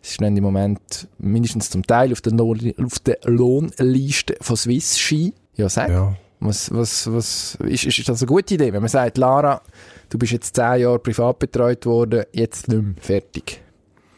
sie 0.00 0.14
stehen 0.14 0.36
im 0.36 0.44
Moment 0.44 1.08
mindestens 1.18 1.70
zum 1.70 1.86
Teil 1.86 2.12
auf 2.12 2.20
der, 2.20 2.32
Lohn 2.32 2.74
auf 2.82 2.98
der 3.00 3.18
Lohnliste 3.24 4.36
von 4.40 4.56
Swiss 4.56 4.98
Ski. 4.98 5.32
Ja, 5.56 5.68
sag. 5.68 5.88
ja. 5.88 6.16
Was, 6.40 6.70
was, 6.74 7.10
was, 7.10 7.54
ist, 7.66 7.84
ist 7.86 8.08
das 8.08 8.20
eine 8.20 8.28
gute 8.28 8.54
Idee, 8.54 8.72
wenn 8.72 8.82
man 8.82 8.88
sagt, 8.88 9.16
Lara, 9.16 9.62
du 10.10 10.18
bist 10.18 10.32
jetzt 10.32 10.54
zehn 10.54 10.80
Jahre 10.80 10.98
privat 10.98 11.38
betreut 11.38 11.86
worden, 11.86 12.24
jetzt 12.32 12.68
nicht 12.68 12.82
mehr 12.82 12.94
fertig? 13.00 13.62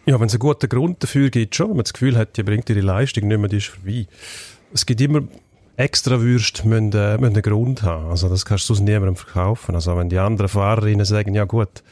Ja, 0.06 0.18
wenn 0.18 0.26
es 0.26 0.34
einen 0.34 0.40
guten 0.40 0.68
Grund 0.68 1.02
dafür 1.02 1.30
gibt, 1.30 1.54
schon. 1.54 1.68
Wenn 1.68 1.76
man 1.76 1.84
das 1.84 1.92
Gefühl 1.92 2.16
hat, 2.16 2.36
die 2.36 2.42
bringt 2.42 2.68
ihre 2.70 2.80
Leistung 2.80 3.28
nicht 3.28 3.38
mehr, 3.38 3.48
die 3.48 3.58
ist 3.58 3.66
vorbei. 3.66 4.06
Es 4.72 4.86
gibt 4.86 5.00
immer 5.00 5.22
extra 5.76 6.20
Würste, 6.20 6.66
müssen, 6.66 6.92
äh, 6.92 7.18
müssen 7.18 7.34
einen 7.34 7.42
Grund 7.42 7.82
haben. 7.82 8.10
Also, 8.10 8.28
das 8.28 8.44
kannst 8.44 8.68
du 8.68 8.74
sonst 8.74 8.86
niemandem 8.86 9.16
verkaufen. 9.16 9.74
Also, 9.74 9.96
wenn 9.96 10.08
die 10.08 10.18
anderen 10.18 10.48
Fahrerinnen 10.48 11.04
sagen, 11.04 11.34
ja 11.34 11.44
gut, 11.44 11.82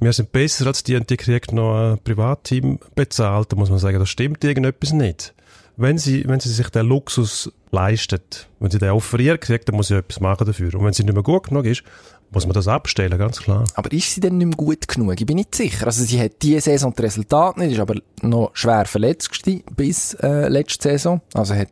wir 0.00 0.12
sind 0.12 0.32
besser 0.32 0.66
als 0.66 0.82
die 0.82 0.96
und 0.96 1.10
die 1.10 1.16
kriegt 1.16 1.52
noch 1.52 1.92
ein 1.92 1.98
Privatteam 1.98 2.78
bezahlt, 2.94 3.52
dann 3.52 3.58
muss 3.58 3.70
man 3.70 3.78
sagen, 3.78 3.98
das 3.98 4.08
stimmt 4.08 4.42
irgendetwas 4.44 4.92
nicht. 4.92 5.34
Wenn 5.76 5.98
sie, 5.98 6.24
wenn 6.28 6.38
sie 6.38 6.50
sich 6.50 6.68
den 6.68 6.86
Luxus 6.86 7.50
leistet, 7.72 8.48
wenn 8.60 8.70
sie 8.70 8.78
den 8.78 8.90
offeriert 8.90 9.40
kriegt, 9.40 9.68
dann 9.68 9.74
muss 9.74 9.88
sie 9.88 9.96
etwas 9.96 10.20
machen 10.20 10.46
dafür. 10.46 10.72
Und 10.74 10.84
wenn 10.84 10.92
sie 10.92 11.02
nicht 11.02 11.14
mehr 11.14 11.24
gut 11.24 11.48
genug 11.48 11.64
ist, 11.64 11.82
muss 12.30 12.46
man 12.46 12.54
das 12.54 12.68
abstellen, 12.68 13.18
ganz 13.18 13.40
klar. 13.40 13.64
Aber 13.74 13.90
ist 13.92 14.14
sie 14.14 14.20
denn 14.20 14.38
nicht 14.38 14.46
mehr 14.46 14.56
gut 14.56 14.86
genug? 14.86 15.20
Ich 15.20 15.26
bin 15.26 15.36
nicht 15.36 15.54
sicher. 15.54 15.86
Also 15.86 16.04
sie 16.04 16.20
hat 16.20 16.42
diese 16.42 16.60
Saison 16.60 16.92
das 16.94 17.04
Resultat 17.04 17.56
nicht, 17.56 17.72
ist 17.72 17.80
aber 17.80 17.96
noch 18.22 18.50
schwer 18.54 18.84
verletzt 18.86 19.30
bis 19.76 20.14
äh, 20.14 20.48
letzte 20.48 20.90
Saison. 20.90 21.20
Also 21.32 21.54
hat 21.54 21.68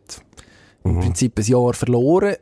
im 0.85 1.01
Prinzip 1.01 1.39
ein 1.39 1.45
Jahr 1.45 1.75
verloren. 1.75 2.37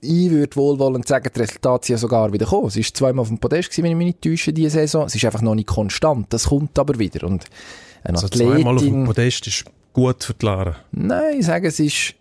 Ich 0.00 0.30
würde 0.30 0.54
wohlwollend 0.56 1.08
sagen, 1.08 1.28
das 1.32 1.42
Resultat 1.42 1.82
ist 1.84 1.88
ja 1.88 1.98
sogar 1.98 2.32
wieder 2.32 2.44
gekommen. 2.44 2.70
Sie 2.70 2.80
ist 2.80 2.96
zweimal 2.96 3.22
auf 3.22 3.28
dem 3.28 3.38
Podest 3.38 3.70
gewesen, 3.70 3.84
wenn 3.84 3.90
ich 3.92 3.96
mich 3.96 4.06
nicht 4.06 4.22
täusche, 4.22 4.52
diese 4.52 4.70
Saison. 4.70 5.08
Sie 5.08 5.18
ist 5.18 5.24
einfach 5.24 5.42
noch 5.42 5.54
nicht 5.54 5.68
konstant. 5.68 6.26
Das 6.30 6.48
kommt 6.48 6.78
aber 6.78 6.98
wieder. 6.98 7.26
Und 7.26 7.46
eine 8.04 8.16
Also, 8.16 8.28
zweimal 8.28 8.76
auf 8.76 8.82
dem 8.82 8.88
Athletin... 8.88 9.04
Podest 9.06 9.46
ist 9.46 9.64
gut 9.92 10.22
für 10.22 10.34
die 10.34 10.46
Lara. 10.46 10.76
Nein, 10.92 11.40
ich 11.40 11.46
sage, 11.46 11.68
es 11.68 11.80
ist, 11.80 12.14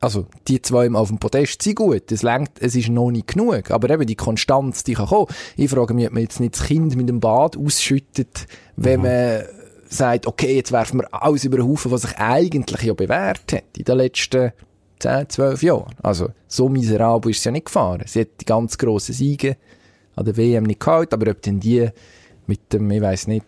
also, 0.00 0.26
die 0.48 0.60
zweimal 0.60 1.00
auf 1.00 1.08
dem 1.08 1.18
Podest 1.18 1.62
sind 1.62 1.76
gut. 1.76 2.10
Es 2.10 2.22
längt, 2.22 2.50
es 2.60 2.74
ist 2.74 2.88
noch 2.88 3.10
nicht 3.10 3.28
genug. 3.28 3.70
Aber 3.70 3.88
eben 3.88 4.06
die 4.06 4.16
Konstanz, 4.16 4.84
die 4.84 4.94
kann 4.94 5.06
kommen. 5.06 5.28
Ich 5.56 5.70
frage 5.70 5.94
mich, 5.94 6.06
ob 6.08 6.12
man 6.12 6.22
jetzt 6.22 6.40
nicht 6.40 6.58
das 6.58 6.66
Kind 6.66 6.96
mit 6.96 7.08
dem 7.08 7.20
Bad 7.20 7.56
ausschüttet, 7.56 8.46
wenn 8.76 9.02
man 9.02 9.42
sagt, 9.88 10.26
okay, 10.26 10.56
jetzt 10.56 10.72
werfen 10.72 11.00
wir 11.00 11.22
alles 11.22 11.44
über 11.44 11.58
den 11.58 11.68
Haufen, 11.68 11.90
was 11.90 12.02
sich 12.02 12.16
eigentlich 12.18 12.82
ja 12.82 12.94
bewährt 12.94 13.52
hat 13.52 13.76
in 13.76 13.84
den 13.84 13.96
letzten 13.96 14.52
10, 15.02 15.28
12 15.28 15.62
Jahren. 15.62 15.94
Also, 16.02 16.28
so 16.46 16.68
miserabel 16.68 17.30
ist 17.30 17.38
es 17.38 17.44
ja 17.44 17.50
nicht 17.50 17.66
gefahren. 17.66 18.02
Sie 18.06 18.20
hat 18.20 18.28
die 18.40 18.44
ganz 18.44 18.78
grossen 18.78 19.14
Siege 19.14 19.56
an 20.14 20.24
der 20.24 20.36
WM 20.36 20.64
nicht 20.64 20.80
gehabt, 20.80 21.12
aber 21.12 21.30
ob 21.30 21.42
denn 21.42 21.58
die 21.58 21.88
mit 22.46 22.72
dem, 22.72 22.90
ich 22.90 23.00
weiss 23.00 23.26
nicht, 23.26 23.46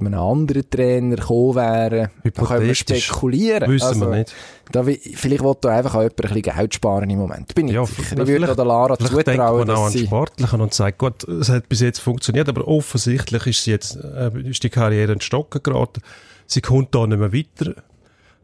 mit 0.00 0.12
einem 0.12 0.20
anderen 0.20 0.68
Trainer 0.68 1.16
gekommen 1.16 1.54
wären, 1.54 2.10
da 2.22 2.44
können 2.44 2.66
wir 2.66 2.74
spekulieren. 2.74 3.70
Wissen 3.70 3.86
Also, 3.86 4.00
wir 4.10 4.18
nicht. 4.18 4.34
Da, 4.70 4.82
vielleicht 4.82 5.42
will 5.42 5.54
da 5.60 5.70
einfach 5.70 5.94
auch 5.94 6.02
jemand 6.02 6.20
ein 6.20 6.34
bisschen 6.34 6.42
Geld 6.42 6.74
sparen 6.74 7.08
im 7.08 7.18
Moment. 7.18 7.54
Bin 7.54 7.68
ich 7.68 7.74
Ja, 7.74 7.86
sicher. 7.86 8.18
Ich 8.20 8.26
würde 8.26 8.54
der 8.54 8.64
Lara 8.64 8.98
zutrauen, 8.98 9.66
man 9.66 9.70
auch 9.70 9.86
an 9.86 9.92
sie... 9.92 10.06
Sportlichen 10.06 10.60
und 10.60 10.74
sagt, 10.74 10.98
gut, 10.98 11.24
es 11.24 11.48
hat 11.48 11.68
bis 11.68 11.80
jetzt 11.80 12.00
funktioniert, 12.00 12.48
aber 12.48 12.68
offensichtlich 12.68 13.46
ist 13.46 13.64
sie 13.64 13.70
jetzt, 13.70 13.96
äh, 13.96 14.30
ist 14.42 14.62
die 14.64 14.70
Karriere 14.70 15.12
in 15.12 15.20
Stocken 15.20 15.62
geraten. 15.62 16.02
Sie 16.46 16.60
kommt 16.60 16.94
da 16.94 17.06
nicht 17.06 17.18
mehr 17.18 17.32
weiter. 17.32 17.82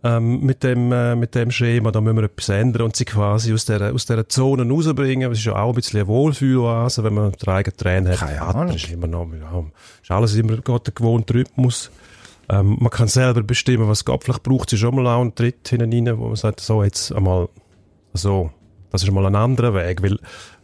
Ähm, 0.05 0.41
mit 0.41 0.65
dem, 0.65 0.91
äh, 0.91 1.15
mit 1.15 1.37
dem 1.37 1.53
Schema, 1.53 1.93
da 1.93 2.01
müssen 2.01 2.17
wir 2.17 2.25
etwas 2.25 2.49
ändern 2.49 2.83
und 2.83 2.97
sie 2.97 3.05
quasi 3.05 3.53
aus 3.55 3.67
dieser, 3.67 3.95
aus 3.95 4.05
dieser 4.05 4.29
Zone 4.29 4.69
rausbringen. 4.69 5.31
Es 5.31 5.39
ist 5.39 5.45
ja 5.45 5.55
auch 5.55 5.69
ein 5.69 5.75
bisschen 5.77 6.01
eine 6.01 6.09
Wohlfühloase, 6.09 7.05
wenn 7.05 7.15
man 7.15 7.31
den 7.31 7.49
eigenen 7.49 7.77
Trainer 7.77 8.11
hat. 8.11 8.19
Keine 8.19 8.43
Ahnung. 8.43 8.75
ist 8.75 8.91
immer 8.91 9.07
noch, 9.07 9.29
ja, 9.33 9.65
ist 10.03 10.11
alles 10.11 10.35
immer 10.35 10.57
gerade 10.57 10.85
der 10.85 10.95
gewohnte 10.95 11.35
Rhythmus. 11.35 11.93
Ähm, 12.49 12.79
man 12.81 12.91
kann 12.91 13.07
selber 13.07 13.43
bestimmen, 13.45 13.89
was 13.89 13.99
es 13.99 14.05
geht. 14.05 14.25
Vielleicht 14.25 14.43
braucht 14.43 14.71
sie 14.71 14.77
schon 14.77 14.97
mal 14.97 15.07
auch 15.07 15.21
einen 15.21 15.37
Tritt 15.37 15.69
hinein, 15.69 16.19
wo 16.19 16.27
man 16.27 16.37
sagt, 16.37 16.61
so 16.61 16.83
jetzt 16.83 17.13
einmal 17.13 17.49
so, 18.13 18.51
das 18.91 19.05
ist 19.05 19.11
mal 19.13 19.25
ein 19.27 19.37
anderer 19.37 19.73
Weg, 19.75 20.03
weil 20.03 20.19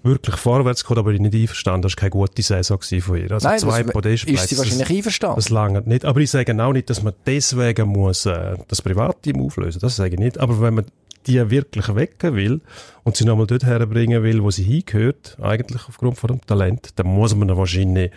wirklich 0.08 0.36
vorwärts 0.36 0.84
kommt, 0.84 0.98
aber 0.98 1.12
ich 1.12 1.20
nicht 1.20 1.34
einverstanden, 1.34 1.82
das 1.82 1.92
war 1.92 1.96
keine 1.96 2.10
gute 2.10 2.42
Saison 2.42 2.80
von 2.80 3.16
ihr. 3.16 3.30
Also 3.30 3.48
Nein, 3.48 3.58
zwei 3.58 3.82
das, 3.82 3.92
Podestplätze. 3.92 4.42
ist 4.42 4.48
sie 4.50 4.58
wahrscheinlich 4.58 4.90
einverstanden. 4.90 5.36
Das 5.36 5.48
lange 5.50 5.82
nicht. 5.82 6.04
Aber 6.04 6.20
ich 6.20 6.30
sage 6.30 6.64
auch 6.64 6.72
nicht, 6.72 6.90
dass 6.90 7.02
man 7.02 7.14
deswegen 7.26 7.88
muss, 7.88 8.26
äh, 8.26 8.56
das 8.68 8.82
Privatteam 8.82 9.40
auflösen. 9.40 9.80
Das 9.80 9.96
sage 9.96 10.14
ich 10.14 10.20
nicht. 10.20 10.38
Aber 10.38 10.60
wenn 10.60 10.74
man 10.74 10.86
die 11.26 11.50
wirklich 11.50 11.94
wecken 11.94 12.34
will 12.34 12.60
und 13.04 13.16
sie 13.16 13.24
nochmal 13.24 13.46
dort 13.46 13.64
herbringen 13.64 14.22
will, 14.22 14.42
wo 14.42 14.50
sie 14.50 14.62
hingehört, 14.62 15.36
eigentlich 15.40 15.82
aufgrund 15.88 16.18
von 16.18 16.28
dem 16.28 16.46
Talent, 16.46 16.90
dann 16.96 17.06
muss 17.06 17.34
man 17.34 17.54
wahrscheinlich 17.56 18.10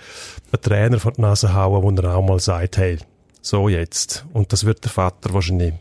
einen 0.51 0.61
Trainer 0.61 0.99
vor 0.99 1.11
die 1.11 1.21
Nase 1.21 1.53
hauen, 1.53 1.83
wo 1.83 2.01
er 2.01 2.15
auch 2.15 2.25
mal 2.25 2.39
sagt, 2.39 2.77
hey, 2.77 2.97
so 3.41 3.67
jetzt. 3.69 4.25
Und 4.33 4.53
das 4.53 4.65
wird 4.65 4.83
der 4.83 4.91
Vater 4.91 5.33
wahrscheinlich 5.33 5.73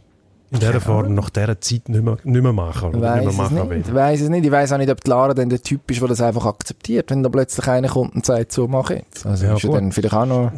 in 0.52 0.58
dieser 0.58 0.80
Form 0.80 1.14
nach 1.14 1.30
dieser 1.30 1.60
Zeit 1.60 1.88
nicht 1.88 2.02
mehr, 2.02 2.16
nicht 2.24 2.42
mehr 2.42 2.52
machen. 2.52 2.94
Oder 2.94 3.02
weiss 3.02 3.20
nicht 3.24 3.30
es 3.30 3.36
mehr 3.36 3.44
machen 3.44 3.56
nicht. 3.56 3.70
will. 3.70 3.80
Ich 3.86 3.94
weiss 3.94 4.20
es 4.20 4.28
nicht. 4.28 4.44
Ich 4.44 4.50
weiss 4.50 4.72
auch 4.72 4.78
nicht, 4.78 4.90
ob 4.90 5.02
die 5.04 5.10
Lara 5.10 5.32
dann 5.34 5.48
der 5.48 5.62
Typ 5.62 5.88
ist, 5.90 6.00
der 6.00 6.08
das 6.08 6.20
einfach 6.20 6.46
akzeptiert, 6.46 7.10
wenn 7.10 7.22
da 7.22 7.28
plötzlich 7.28 7.66
einer 7.68 7.88
kommt 7.88 8.14
und 8.14 8.26
sagt, 8.26 8.50
so 8.52 8.66
mach 8.66 8.90
jetzt. 8.90 9.24
Also 9.26 9.46
Ja, 9.46 9.54
ist 9.54 9.62
ja 9.62 9.70
dann 9.70 9.92
vielleicht 9.92 10.14
auch 10.14 10.26
noch 10.26 10.50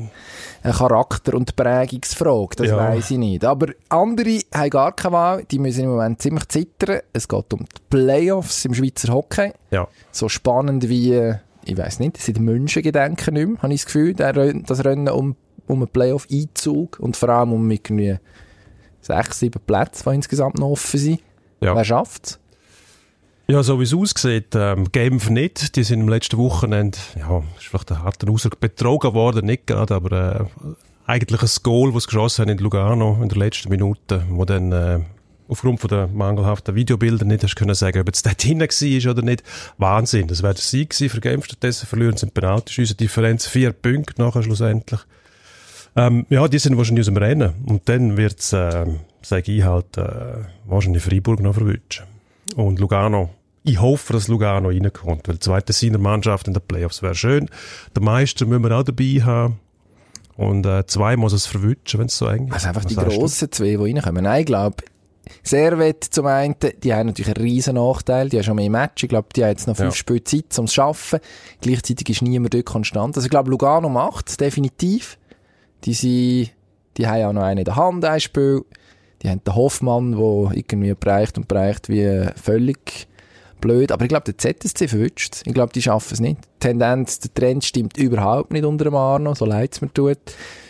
eine 0.62 0.72
Charakter- 0.72 1.34
und 1.34 1.54
Prägungsfrage. 1.56 2.56
Das 2.56 2.68
Ja. 2.68 2.76
weiss 2.78 3.10
ich 3.10 3.18
nicht. 3.18 3.44
Aber 3.44 3.66
andere 3.88 4.38
haben 4.54 4.70
gar 4.70 4.92
keine 4.92 5.12
Wahl. 5.12 5.44
Die 5.50 5.58
müssen 5.58 5.84
im 5.84 5.90
Moment 5.90 6.22
ziemlich 6.22 6.48
zittern. 6.48 7.00
Es 7.12 7.28
geht 7.28 7.52
um 7.52 7.60
die 7.60 7.66
Playoffs 7.90 8.64
im 8.64 8.74
Schweizer 8.74 9.12
Hockey. 9.12 9.52
Ja. 9.70 9.88
so 10.10 10.28
spannend 10.28 10.88
wie, 10.88 11.34
ich 11.64 11.76
weiß 11.76 11.98
nicht, 12.00 12.16
seit 12.18 12.38
Menschengedenken 12.38 13.34
nicht 13.34 13.46
mehr, 13.48 13.58
habe 13.62 13.72
ich 13.74 13.80
das 13.82 13.86
Gefühl, 13.86 14.14
das 14.14 14.84
Rennen 14.84 15.08
um, 15.08 15.36
um 15.66 15.78
einen 15.80 15.88
Playoff-Einzug 15.88 16.98
und 17.00 17.16
vor 17.16 17.28
allem 17.28 17.52
um 17.52 17.70
irgendwie 17.70 18.16
sechs, 19.02 19.40
sieben 19.40 19.60
Plätze, 19.66 20.04
die 20.08 20.14
insgesamt 20.14 20.58
noch 20.58 20.70
offen 20.70 20.98
sind. 20.98 21.20
Ja. 21.60 21.76
Wer 21.76 21.84
schafft's? 21.84 22.38
Ja, 23.48 23.62
so 23.62 23.78
wie 23.80 23.84
es 23.84 23.92
aussieht, 23.92 24.54
ähm, 24.54 24.90
Genf 24.92 25.28
nicht. 25.28 25.76
Die 25.76 25.84
sind 25.84 26.00
im 26.00 26.08
letzten 26.08 26.38
Wochenende, 26.38 26.96
ja, 27.18 27.42
ist 27.58 27.66
vielleicht 27.66 27.92
ein 27.92 28.02
harter 28.02 28.30
Ausdruck, 28.30 28.60
betrogen 28.60 29.12
worden, 29.14 29.46
nicht 29.46 29.66
gerade, 29.66 29.94
aber 29.94 30.12
äh, 30.40 30.44
eigentlich 31.06 31.42
ein 31.42 31.50
Goal, 31.62 31.92
das 31.92 32.04
sie 32.04 32.06
geschossen 32.06 32.42
haben 32.42 32.50
in 32.50 32.58
Lugano 32.58 33.18
in 33.20 33.28
der 33.28 33.38
letzten 33.38 33.68
Minute, 33.68 34.24
wo 34.30 34.44
dann 34.44 34.72
äh, 34.72 35.00
aufgrund 35.48 35.80
von 35.80 35.88
der 35.88 36.06
mangelhaften 36.06 36.74
Videobilder 36.74 37.24
nicht 37.24 37.42
hast 37.42 37.56
können 37.56 37.74
sagen, 37.74 38.00
ob 38.00 38.06
jetzt 38.06 38.24
dort 38.24 38.40
hinten 38.40 38.68
war 38.68 39.10
oder 39.10 39.22
nicht. 39.22 39.42
Wahnsinn, 39.76 40.28
das 40.28 40.42
wäre 40.42 40.54
der 40.54 40.62
Sieg 40.62 40.90
gewesen 40.90 41.10
für 41.10 41.20
Genf. 41.20 41.44
Stattdessen 41.44 41.86
verlieren 41.86 42.16
sie 42.16 42.26
in 42.26 42.32
Penaltyschüsse. 42.32 42.94
Differenz 42.94 43.46
vier 43.46 43.72
Punkte 43.72 44.22
nachher 44.22 44.42
schlussendlich. 44.42 45.00
Ähm, 45.94 46.26
ja, 46.30 46.48
die 46.48 46.58
sind 46.58 46.76
wahrscheinlich 46.76 47.02
aus 47.02 47.12
dem 47.12 47.16
Rennen. 47.16 47.52
Und 47.66 47.88
dann 47.88 48.16
wird's, 48.16 48.52
äh, 48.52 48.86
sage 49.22 49.52
ich 49.52 49.64
halt, 49.64 49.96
äh, 49.98 50.44
wahrscheinlich 50.66 51.02
Freiburg 51.02 51.40
noch 51.40 51.54
verwünschen. 51.54 52.06
Und 52.56 52.78
Lugano. 52.78 53.30
Ich 53.64 53.80
hoffe, 53.80 54.12
dass 54.12 54.26
Lugano 54.26 54.70
reinkommt, 54.70 55.28
weil 55.28 55.36
die 55.36 55.40
zweite 55.40 55.72
seiner 55.72 55.98
Mannschaft 55.98 56.48
in 56.48 56.54
den 56.54 56.62
Playoffs 56.66 57.02
wäre 57.02 57.14
schön. 57.14 57.48
Der 57.94 58.02
Meister 58.02 58.44
müssen 58.46 58.64
wir 58.64 58.76
auch 58.76 58.82
dabei 58.82 59.22
haben. 59.22 59.60
Und 60.36 60.66
äh, 60.66 60.84
zwei 60.86 61.16
muss 61.16 61.32
es 61.32 61.46
verwünschen, 61.46 62.00
wenn 62.00 62.06
es 62.06 62.18
so 62.18 62.26
eng 62.26 62.48
ist. 62.48 62.54
Also 62.54 62.68
einfach 62.68 62.84
Was 62.84 62.88
die 62.90 62.96
grossen 62.96 63.52
zwei, 63.52 63.66
die 63.66 63.74
reinkommen. 63.76 64.24
Nein, 64.24 64.40
ich 64.40 64.46
glaube, 64.46 64.76
Servet 65.42 66.02
zum 66.04 66.26
einen, 66.26 66.56
die 66.82 66.92
haben 66.92 67.06
natürlich 67.06 67.36
einen 67.36 67.44
riesen 67.44 67.74
Nachteil, 67.76 68.28
die 68.28 68.38
haben 68.38 68.44
schon 68.44 68.56
mehr 68.56 68.70
Match. 68.70 69.04
Ich 69.04 69.08
glaube, 69.08 69.28
die 69.36 69.44
haben 69.44 69.50
jetzt 69.50 69.68
noch 69.68 69.76
fünf 69.76 69.94
Ja. 69.94 69.96
Spiele 69.96 70.24
Zeit, 70.24 70.58
um 70.58 70.64
es 70.64 70.70
zu 70.72 70.74
schaffen. 70.74 71.20
Gleichzeitig 71.60 72.08
ist 72.08 72.22
niemand 72.22 72.54
dort 72.54 72.66
konstant. 72.66 73.16
Also 73.16 73.26
ich 73.26 73.30
glaube, 73.30 73.50
Lugano 73.50 73.88
macht 73.88 74.28
es 74.30 74.36
definitiv. 74.36 75.18
Die 75.84 75.94
sind, 75.94 76.50
die 76.96 77.06
haben 77.06 77.24
auch 77.24 77.32
noch 77.32 77.42
einen 77.42 77.58
in 77.58 77.64
der 77.64 77.76
Hand, 77.76 78.04
ein 78.04 78.20
Spiel. 78.20 78.64
Die 79.22 79.28
haben 79.28 79.42
den 79.44 79.54
Hoffmann, 79.54 80.12
der 80.12 80.50
irgendwie 80.56 80.94
bereicht 80.94 81.38
und 81.38 81.48
bereicht 81.48 81.88
wie 81.88 82.26
völlig 82.36 83.06
blöd. 83.60 83.92
Aber 83.92 84.02
ich 84.04 84.08
glaube, 84.08 84.32
der 84.32 84.36
ZSC 84.38 84.88
verwünscht. 84.88 85.42
Ich 85.46 85.54
glaube, 85.54 85.72
die 85.72 85.80
schaffen 85.82 86.12
es 86.14 86.20
nicht. 86.20 86.38
Die 86.38 86.58
Tendenz, 86.68 87.20
der 87.20 87.32
Trend 87.32 87.64
stimmt 87.64 87.96
überhaupt 87.96 88.52
nicht 88.52 88.64
unter 88.64 88.84
dem 88.84 88.96
Arno, 88.96 89.34
so 89.34 89.44
leid 89.44 89.72
es 89.74 89.80
mir 89.80 89.92
tut. 89.92 90.18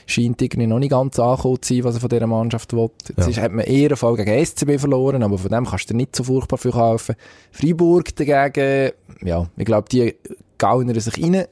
Scheint 0.07 0.43
irgendwie 0.43 0.67
noch 0.67 0.79
nicht 0.79 0.91
ganz 0.91 1.19
angekommen 1.19 1.63
zu 1.63 1.75
sein, 1.75 1.85
was 1.85 1.95
er 1.95 2.01
von 2.01 2.11
dieser 2.11 2.27
Mannschaft 2.27 2.73
will. 2.75 2.91
Jetzt 3.09 3.19
Ja. 3.19 3.27
ist, 3.29 3.41
hat 3.41 3.53
man 3.53 3.65
eher 3.65 3.89
einen 3.91 3.97
Fall 3.97 4.17
gegen 4.17 4.45
SCB 4.45 4.79
verloren, 4.79 5.23
aber 5.23 5.39
von 5.39 5.51
dem 5.51 5.65
kannst 5.65 5.89
du 5.89 5.95
nicht 5.95 6.15
so 6.15 6.25
furchtbar 6.25 6.59
viel 6.59 6.73
kaufen. 6.73 7.15
Freiburg 7.53 8.15
dagegen, 8.17 8.93
ja, 9.23 9.47
ich 9.57 9.65
glaube, 9.65 9.89
die 9.89 10.15
gaunern 10.59 10.99
sich 11.01 11.23
rein, 11.23 11.45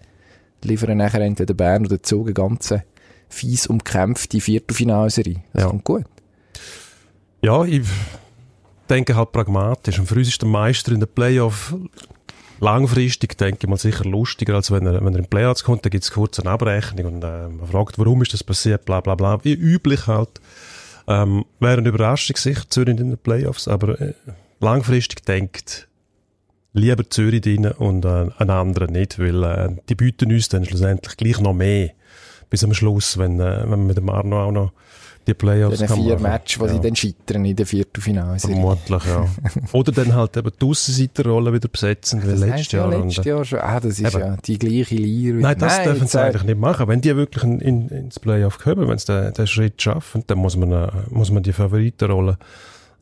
liefern 0.62 0.98
nachher 0.98 1.22
entweder 1.22 1.54
Bern 1.54 1.86
oder 1.86 2.02
Zug 2.02 2.26
eine 2.26 2.34
ganz 2.34 2.74
fies 3.30 3.66
umkämpfte 3.66 4.40
Viertelfinalserie. 4.40 5.42
Das 5.52 5.62
ja. 5.62 5.68
kommt 5.68 5.84
gut. 5.84 6.04
Ja, 7.42 7.64
ich 7.64 7.82
denke 8.88 9.16
halt 9.16 9.32
pragmatisch. 9.32 9.98
Und 9.98 10.06
für 10.06 10.16
uns 10.16 10.28
ist 10.28 10.42
der 10.42 10.48
Meister 10.48 10.92
in 10.92 11.00
den 11.00 11.08
Playoff 11.08 11.74
langfristig, 12.60 13.38
denke 13.38 13.60
ich 13.62 13.68
mal, 13.68 13.78
sicher 13.78 14.04
lustiger, 14.04 14.54
als 14.54 14.70
wenn 14.70 14.86
er, 14.86 15.02
wenn 15.04 15.14
er 15.14 15.20
in 15.20 15.26
Playoffs 15.26 15.64
kommt. 15.64 15.84
Da 15.84 15.88
gibt 15.88 16.04
es 16.04 16.10
kurz 16.10 16.38
eine 16.38 16.50
Abrechnung 16.50 17.14
und 17.14 17.24
äh, 17.24 17.48
man 17.48 17.66
fragt, 17.66 17.98
warum 17.98 18.20
ist 18.22 18.34
das 18.34 18.44
passiert, 18.44 18.84
bla 18.84 19.00
bla 19.00 19.14
bla. 19.14 19.42
Wie 19.44 19.54
üblich 19.54 20.06
halt. 20.06 20.40
Ähm, 21.08 21.44
wäre 21.58 21.78
eine 21.78 21.88
Überraschung 21.88 22.36
sich 22.36 22.68
Zürich 22.68 23.00
in 23.00 23.10
den 23.10 23.18
Playoffs, 23.18 23.66
aber 23.66 24.00
äh, 24.00 24.12
langfristig 24.60 25.24
denkt 25.24 25.88
lieber 26.72 27.08
Zürich 27.08 27.40
drin 27.40 27.66
und 27.66 28.04
äh, 28.04 28.26
einen 28.38 28.50
anderen 28.50 28.92
nicht, 28.92 29.18
weil 29.18 29.42
äh, 29.42 29.76
die 29.88 29.94
bieten 29.94 30.32
uns 30.32 30.48
dann 30.48 30.64
schlussendlich 30.64 31.16
gleich 31.16 31.40
noch 31.40 31.54
mehr 31.54 31.90
bis 32.50 32.64
am 32.64 32.74
Schluss, 32.74 33.16
wenn, 33.16 33.40
äh, 33.40 33.62
wenn 33.62 33.70
man 33.70 33.86
mit 33.86 33.96
dem 33.96 34.10
Arno 34.10 34.44
auch 34.44 34.52
noch 34.52 34.72
die 35.26 35.34
Playoffs 35.34 35.78
den 35.78 35.88
vier 35.88 36.18
Matches, 36.18 36.58
wo 36.58 36.66
ja. 36.66 36.72
sie 36.72 36.80
dann 36.80 36.96
scheitern 36.96 37.44
in 37.44 37.54
den 37.54 37.66
Viertelfinale. 37.66 38.38
Vermutlich, 38.38 39.04
ja. 39.04 39.26
Oder 39.72 39.92
dann 39.92 40.14
halt 40.14 40.36
eben 40.36 40.50
die 40.60 40.66
Aussenseiterrolle 40.66 41.52
wieder 41.52 41.68
besetzen, 41.68 42.22
wie 42.22 42.32
letztes 42.32 42.72
Jahr. 42.72 42.90
Ja 42.90 42.98
letztes 42.98 43.24
Jahr 43.24 43.44
schon. 43.44 43.58
Ah, 43.60 43.78
das 43.80 43.98
ist 43.98 44.14
eben. 44.14 44.18
ja 44.18 44.36
die 44.44 44.58
gleiche 44.58 44.94
Lier. 44.96 45.34
Nein, 45.34 45.58
das 45.58 45.76
Nein, 45.76 45.84
dürfen 45.84 46.06
sie 46.06 46.20
eigentlich 46.20 46.44
nicht 46.44 46.58
machen. 46.58 46.88
Wenn 46.88 47.00
die 47.00 47.14
wirklich 47.14 47.44
in, 47.44 47.60
in, 47.60 47.88
ins 47.88 48.18
Playoff 48.18 48.58
kommen, 48.58 48.88
wenn 48.88 48.98
sie 48.98 49.06
den, 49.06 49.32
den 49.32 49.46
Schritt 49.46 49.80
schaffen, 49.80 50.24
dann 50.26 50.38
muss 50.38 50.56
man, 50.56 50.72
äh, 50.72 50.88
muss 51.10 51.30
man 51.30 51.42
die 51.42 51.52
Favoritenrolle 51.52 52.38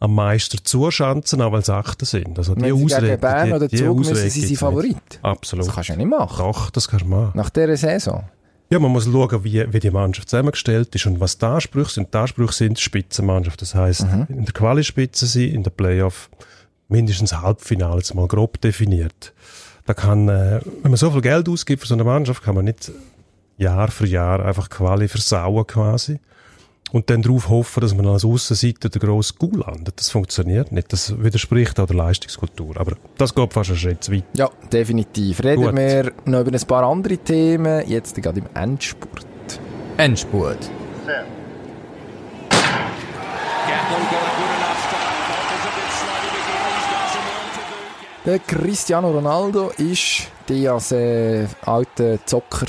am 0.00 0.14
Meister 0.14 0.58
zuschanzen, 0.62 1.42
auch 1.42 1.52
weil 1.52 1.64
sie 1.64 1.74
Achter 1.74 2.06
sind. 2.06 2.38
Also 2.38 2.54
die 2.54 2.62
Wenn 2.62 2.88
sie 2.88 3.00
gegen 3.00 3.20
Bern 3.20 3.52
oder 3.52 3.68
Zug 3.68 3.98
müssen 3.98 4.14
sie 4.14 4.28
sein 4.28 4.56
Favorit. 4.56 4.96
Absolut. 5.22 5.66
Das 5.66 5.74
kannst 5.74 5.88
du 5.88 5.92
ja 5.92 5.96
nicht 5.96 6.08
machen. 6.08 6.38
Doch, 6.38 6.70
das 6.70 6.88
kannst 6.88 7.04
du 7.04 7.08
machen. 7.08 7.32
Nach 7.34 7.50
dieser 7.50 7.76
Saison. 7.76 8.24
Ja, 8.70 8.78
man 8.78 8.92
muss 8.92 9.06
schauen, 9.06 9.44
wie, 9.44 9.72
wie 9.72 9.80
die 9.80 9.90
Mannschaft 9.90 10.28
zusammengestellt 10.28 10.94
ist 10.94 11.06
und 11.06 11.20
was 11.20 11.38
die 11.38 11.46
Ansprüche 11.46 11.90
sind. 11.90 12.12
Die 12.12 12.18
Ansprüche 12.18 12.52
sind 12.52 12.78
Spitzenmannschaft. 12.78 13.62
Das 13.62 13.74
heisst, 13.74 14.06
mhm. 14.06 14.26
in 14.28 14.44
der 14.44 14.52
Quali-Spitze 14.52 15.26
sein, 15.26 15.48
in 15.48 15.62
der 15.62 15.70
Playoff 15.70 16.28
mindestens 16.88 17.32
Halbfinale, 17.32 17.98
jetzt 17.98 18.14
mal 18.14 18.28
grob 18.28 18.60
definiert. 18.60 19.32
Da 19.86 19.94
kann, 19.94 20.28
äh, 20.28 20.60
wenn 20.82 20.90
man 20.90 20.96
so 20.96 21.10
viel 21.10 21.22
Geld 21.22 21.48
ausgibt 21.48 21.82
für 21.82 21.88
so 21.88 21.94
eine 21.94 22.04
Mannschaft, 22.04 22.42
kann 22.42 22.54
man 22.54 22.66
nicht 22.66 22.92
Jahr 23.56 23.90
für 23.90 24.06
Jahr 24.06 24.44
einfach 24.44 24.68
Quali 24.68 25.08
versauen 25.08 25.66
quasi 25.66 26.20
und 26.92 27.10
dann 27.10 27.22
darauf 27.22 27.48
hoffen, 27.48 27.80
dass 27.80 27.94
man 27.94 28.06
als 28.06 28.24
Aussenseiter 28.24 28.88
der 28.88 29.00
grosse 29.00 29.34
Goal 29.34 29.64
landet. 29.66 29.98
Das 29.98 30.10
funktioniert 30.10 30.72
nicht. 30.72 30.92
Das 30.92 31.22
widerspricht 31.22 31.78
auch 31.80 31.86
der 31.86 31.96
Leistungskultur. 31.96 32.76
Aber 32.76 32.96
das 33.16 33.34
geht 33.34 33.52
fast 33.52 33.70
einen 33.70 33.78
Schritt 33.78 34.04
zu 34.04 34.12
weit. 34.12 34.24
Ja, 34.34 34.50
definitiv. 34.72 35.42
Reden 35.42 35.64
Gut. 35.64 35.76
wir 35.76 36.12
noch 36.24 36.40
über 36.40 36.52
ein 36.52 36.66
paar 36.66 36.84
andere 36.84 37.18
Themen. 37.18 37.86
Jetzt 37.86 38.14
gerade 38.20 38.40
im 38.40 38.46
Endspurt. 38.54 39.26
Endspurt. 39.96 40.70
Der 48.26 48.38
Cristiano 48.40 49.10
Ronaldo 49.10 49.70
ist 49.78 50.28
der 50.50 50.74
als 50.74 50.92
äh, 50.92 51.46
alter 51.62 52.24
Zocker 52.26 52.66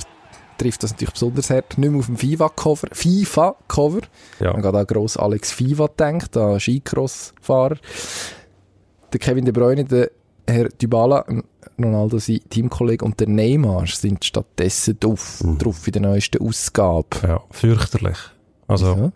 trifft 0.59 0.83
das 0.83 0.91
natürlich 0.91 1.13
besonders 1.13 1.49
hart. 1.49 1.77
Nicht 1.77 1.89
mehr 1.89 1.99
auf 1.99 2.05
dem 2.05 2.17
FIFA-Cover. 2.17 2.87
FIFA-Cover. 2.91 4.01
Ja. 4.39 4.53
Man 4.53 4.63
hat 4.63 4.75
an 4.75 4.85
gross 4.85 5.17
Alex 5.17 5.51
FIFA 5.51 5.87
denkt, 5.87 6.37
an 6.37 6.59
Skicross-Fahrer. 6.59 7.77
Der 9.11 9.19
Kevin 9.19 9.45
De 9.45 9.51
Bruyne, 9.51 9.85
der 9.85 10.11
Herr 10.47 10.69
Dybala, 10.69 11.25
Ronaldo, 11.79 12.19
sein 12.19 12.41
Teamkollege 12.49 13.05
und 13.05 13.19
der 13.19 13.27
Neymar 13.27 13.87
sind 13.87 14.23
stattdessen 14.25 14.99
drauf, 14.99 15.43
mhm. 15.43 15.57
drauf 15.57 15.87
in 15.87 15.93
der 15.93 16.01
neuesten 16.01 16.41
Ausgabe. 16.45 17.07
Ja, 17.23 17.41
fürchterlich. 17.51 18.17
Also, 18.67 18.95
ja. 18.95 19.11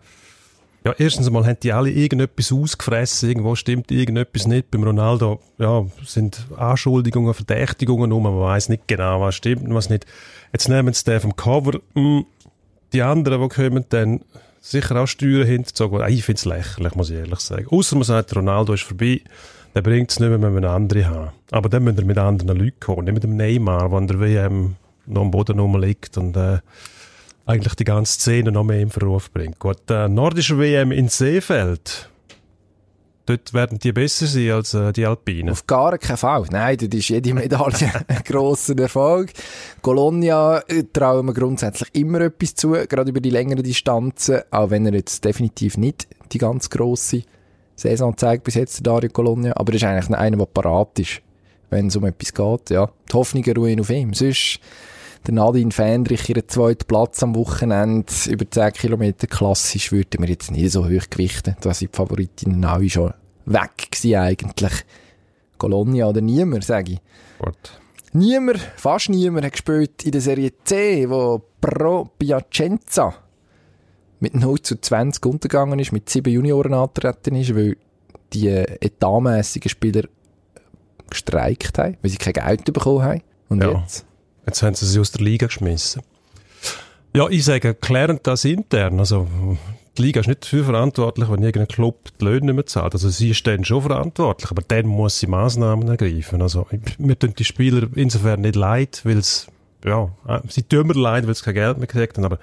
Ja, 0.86 0.94
erstens 0.98 1.26
einmal 1.26 1.46
haben 1.46 1.56
die 1.62 1.72
alle 1.72 1.90
irgendetwas 1.90 2.52
ausgefressen, 2.52 3.30
irgendwo 3.30 3.54
stimmt 3.54 3.90
irgendetwas 3.90 4.46
nicht. 4.46 4.70
Beim 4.70 4.82
Ronaldo, 4.82 5.40
ja, 5.56 5.86
sind 6.04 6.46
Anschuldigungen, 6.58 7.32
Verdächtigungen 7.32 8.12
um, 8.12 8.24
man 8.24 8.38
weiß 8.38 8.68
nicht 8.68 8.86
genau, 8.86 9.22
was 9.22 9.34
stimmt 9.34 9.62
und 9.62 9.74
was 9.74 9.88
nicht. 9.88 10.04
Jetzt 10.54 10.68
nehmen 10.68 10.94
sie 10.94 11.02
den 11.02 11.18
vom 11.18 11.34
Cover, 11.34 11.80
hm, 11.94 12.26
die 12.92 13.02
anderen, 13.02 13.42
die 13.42 13.48
kommen, 13.48 13.84
dann 13.88 14.20
sicher 14.60 14.94
auch 14.94 15.08
Steuern 15.08 15.48
hinterzogen. 15.48 16.00
Ah, 16.00 16.08
ich 16.08 16.22
finde 16.22 16.38
es 16.38 16.44
lächerlich, 16.44 16.94
muss 16.94 17.10
ich 17.10 17.16
ehrlich 17.16 17.40
sagen. 17.40 17.66
Außer 17.68 17.96
man 17.96 18.04
sagt, 18.04 18.36
Ronaldo 18.36 18.72
ist 18.72 18.84
vorbei, 18.84 19.20
dann 19.72 19.82
bringt 19.82 20.12
es 20.12 20.20
nicht 20.20 20.28
mehr, 20.28 20.40
wenn 20.40 20.52
wir 20.52 20.58
einen 20.58 20.64
anderen 20.64 21.08
haben. 21.08 21.32
Aber 21.50 21.68
dann 21.68 21.82
müssen 21.82 21.96
wir 21.98 22.04
mit 22.04 22.18
anderen 22.18 22.56
Leuten 22.56 22.78
kommen, 22.78 23.04
nicht 23.04 23.14
mit 23.14 23.24
dem 23.24 23.36
Neymar, 23.36 23.88
der 23.88 23.98
an 23.98 24.06
der 24.06 24.20
WM 24.20 24.76
noch 25.06 25.22
am 25.22 25.32
Boden 25.32 25.58
rumliegt 25.58 26.16
und 26.18 26.36
äh, 26.36 26.60
eigentlich 27.46 27.74
die 27.74 27.84
ganze 27.84 28.12
Szene 28.12 28.52
noch 28.52 28.62
mehr 28.62 28.80
in 28.80 28.90
Verruf 28.90 29.32
bringt. 29.32 29.58
Gut, 29.58 29.90
äh, 29.90 30.08
nordische 30.08 30.56
WM 30.56 30.92
in 30.92 31.08
Seefeld. 31.08 32.08
Dort 33.26 33.54
werden 33.54 33.78
die 33.78 33.92
besser 33.92 34.26
sein 34.26 34.50
als 34.50 34.74
äh, 34.74 34.92
die 34.92 35.06
Alpinen. 35.06 35.50
Auf 35.50 35.66
gar 35.66 35.96
keinen 35.96 36.18
Fall. 36.18 36.44
Nein, 36.50 36.76
dort 36.78 36.92
ist 36.92 37.08
jede 37.08 37.32
Medaille 37.32 37.90
ein 38.06 38.22
grosser 38.24 38.78
Erfolg. 38.78 39.30
Colonia 39.80 40.62
äh, 40.68 40.84
trauen 40.92 41.26
wir 41.26 41.32
grundsätzlich 41.32 41.88
immer 41.94 42.20
etwas 42.20 42.54
zu, 42.54 42.72
gerade 42.72 43.10
über 43.10 43.20
die 43.20 43.30
längeren 43.30 43.62
Distanzen, 43.62 44.42
auch 44.50 44.68
wenn 44.68 44.84
er 44.84 44.92
jetzt 44.92 45.24
definitiv 45.24 45.78
nicht 45.78 46.06
die 46.32 46.38
ganz 46.38 46.68
grosse 46.68 47.22
Saison 47.76 48.16
zeigt 48.16 48.44
bis 48.44 48.54
jetzt, 48.54 48.86
Dario 48.86 49.08
Colonia. 49.10 49.54
Aber 49.56 49.72
er 49.72 49.76
ist 49.76 49.84
eigentlich 49.84 50.18
einer, 50.18 50.36
der 50.36 50.46
parat 50.46 50.98
ist, 50.98 51.22
wenn 51.70 51.86
es 51.86 51.96
um 51.96 52.04
etwas 52.04 52.34
geht. 52.34 52.70
Ja, 52.70 52.90
die 53.10 53.14
Hoffnungen 53.14 53.56
ruhen 53.56 53.80
auf 53.80 53.88
ihm. 53.88 54.12
Sonst 54.12 54.60
der 55.26 55.34
Nadine 55.34 55.70
Fendrich 55.70 56.28
ihren 56.28 56.48
zweiten 56.48 56.86
Platz 56.86 57.22
am 57.22 57.34
Wochenende 57.34 58.12
über 58.28 58.50
10 58.50 58.72
Kilometer 58.72 59.26
klassisch 59.26 59.92
würde 59.92 60.20
mir 60.20 60.28
jetzt 60.28 60.50
nicht 60.50 60.70
so 60.70 60.84
hoch 60.84 61.10
gewichten. 61.10 61.56
Da 61.60 61.72
sind 61.72 61.92
die 61.92 61.96
Favoritinnen 61.96 62.64
alle 62.64 62.90
schon 62.90 63.14
weg 63.46 63.90
gewesen 63.90 64.16
eigentlich. 64.16 64.72
Colonia 65.58 66.08
oder 66.08 66.20
niemand, 66.20 66.64
sage 66.64 66.92
ich. 66.92 67.00
Gut. 67.38 67.80
Niemand, 68.12 68.60
fast 68.76 69.08
niemand 69.08 69.46
hat 69.46 69.52
gespielt 69.52 70.04
in 70.04 70.12
der 70.12 70.20
Serie 70.20 70.52
C, 70.64 71.08
wo 71.08 71.42
Pro 71.60 72.10
Piacenza 72.18 73.14
mit 74.20 74.34
0 74.34 74.60
zu 74.60 74.80
20 74.80 75.24
untergegangen 75.26 75.78
ist, 75.78 75.92
mit 75.92 76.08
sieben 76.08 76.32
Junioren 76.32 76.74
antreten 76.74 77.34
ist, 77.34 77.54
weil 77.54 77.76
die 78.32 78.48
etatmässigen 78.48 79.68
Spieler 79.68 80.04
gestreikt 81.10 81.78
haben, 81.78 81.96
weil 82.02 82.10
sie 82.10 82.18
kein 82.18 82.32
Geld 82.34 82.64
bekommen 82.72 83.02
haben. 83.02 83.22
Und 83.48 83.62
ja. 83.62 83.80
jetzt? 83.80 84.06
Jetzt 84.46 84.62
haben 84.62 84.74
sie 84.74 84.86
sie 84.86 85.00
aus 85.00 85.12
der 85.12 85.22
Liga 85.22 85.46
geschmissen. 85.46 86.02
Ja, 87.16 87.28
ich 87.28 87.44
sage, 87.44 87.74
klären 87.74 88.18
das 88.22 88.44
intern. 88.44 88.98
Also, 88.98 89.28
die 89.96 90.02
Liga 90.02 90.20
ist 90.20 90.26
nicht 90.26 90.44
dafür 90.44 90.64
verantwortlich, 90.64 91.30
wenn 91.30 91.42
irgendein 91.42 91.68
Club 91.68 92.08
die 92.20 92.24
Löhne 92.24 92.46
nicht 92.46 92.54
mehr 92.54 92.66
zahlt. 92.66 92.94
Also, 92.94 93.08
sie 93.08 93.30
ist 93.30 93.46
dann 93.46 93.64
schon 93.64 93.82
verantwortlich, 93.82 94.50
aber 94.50 94.62
dann 94.66 94.86
muss 94.86 95.20
sie 95.20 95.28
Massnahmen 95.28 95.88
ergreifen. 95.88 96.42
Also, 96.42 96.66
mir 96.98 97.18
tun 97.18 97.34
die 97.38 97.44
Spieler 97.44 97.86
insofern 97.94 98.40
nicht 98.40 98.56
leid, 98.56 99.02
weil 99.04 99.18
es, 99.18 99.46
ja, 99.84 100.10
sie 100.48 100.64
tun 100.64 100.88
mir 100.88 100.94
leid, 100.94 101.26
weil 101.26 101.34
sie 101.34 101.44
kein 101.44 101.54
Geld 101.54 101.78
mehr 101.78 101.86
gekriegt 101.86 102.16
haben, 102.16 102.24
aber 102.24 102.38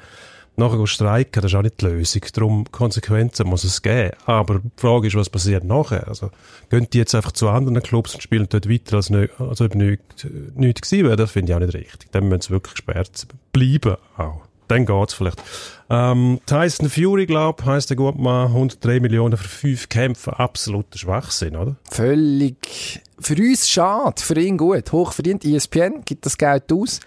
nachher 0.56 0.86
streiken, 0.88 1.42
das 1.42 1.52
ist 1.52 1.58
auch 1.58 1.62
nicht 1.62 1.82
die 1.82 1.86
Lösung. 1.86 2.22
Darum, 2.34 2.66
Konsequenzen 2.72 3.48
muss 3.48 3.64
es 3.64 3.82
geben. 3.82 4.12
Aber 4.26 4.60
die 4.60 4.70
Frage 4.78 5.08
ist, 5.08 5.16
was 5.16 5.30
passiert 5.30 5.64
nachher? 5.64 6.08
Also, 6.08 6.30
gehen 6.70 6.88
die 6.92 6.98
jetzt 6.98 7.16
einfach 7.16 7.32
zu 7.32 7.50
anderen 7.50 7.82
Clubs 7.82 8.14
und 8.14 8.22
spielen 8.22 8.48
dort 8.50 8.70
weiter, 8.70 8.98
als, 8.98 9.10
nicht, 9.10 9.40
als 9.40 9.62
ob 9.62 9.76
nichts, 9.76 10.28
nichts 10.56 10.82
gewesen 10.82 11.06
wäre? 11.06 11.16
Das 11.16 11.32
finde 11.32 11.52
ich 11.52 11.56
auch 11.56 11.60
nicht 11.60 11.74
richtig. 11.74 12.12
Dann 12.12 12.28
müssen 12.28 12.42
sie 12.42 12.50
wirklich 12.52 12.76
gesperrt 12.76 13.28
bleiben 13.52 13.98
auch. 14.18 14.42
Dann 14.68 14.86
geht's 14.86 15.14
vielleicht. 15.14 15.44
Ähm, 15.90 16.40
Tyson 16.46 16.90
Fury, 16.90 17.26
glaub, 17.26 17.66
heisst 17.66 17.90
der 17.90 17.98
gut 17.98 18.18
mal 18.18 18.46
103 18.46 19.02
Millionen 19.02 19.36
für 19.36 19.50
fünf 19.50 19.90
Kämpfe. 19.90 20.40
Absoluter 20.40 20.98
Schwachsinn, 20.98 21.58
oder? 21.58 21.76
Völlig. 21.90 23.02
Für 23.20 23.36
uns 23.36 23.70
schade, 23.70 24.22
für 24.22 24.40
ihn 24.40 24.58
gut. 24.58 24.90
Hochverdient. 24.94 25.44
ESPN 25.44 26.04
gibt 26.06 26.26
das 26.26 26.38
Geld 26.38 26.72
aus 26.72 27.02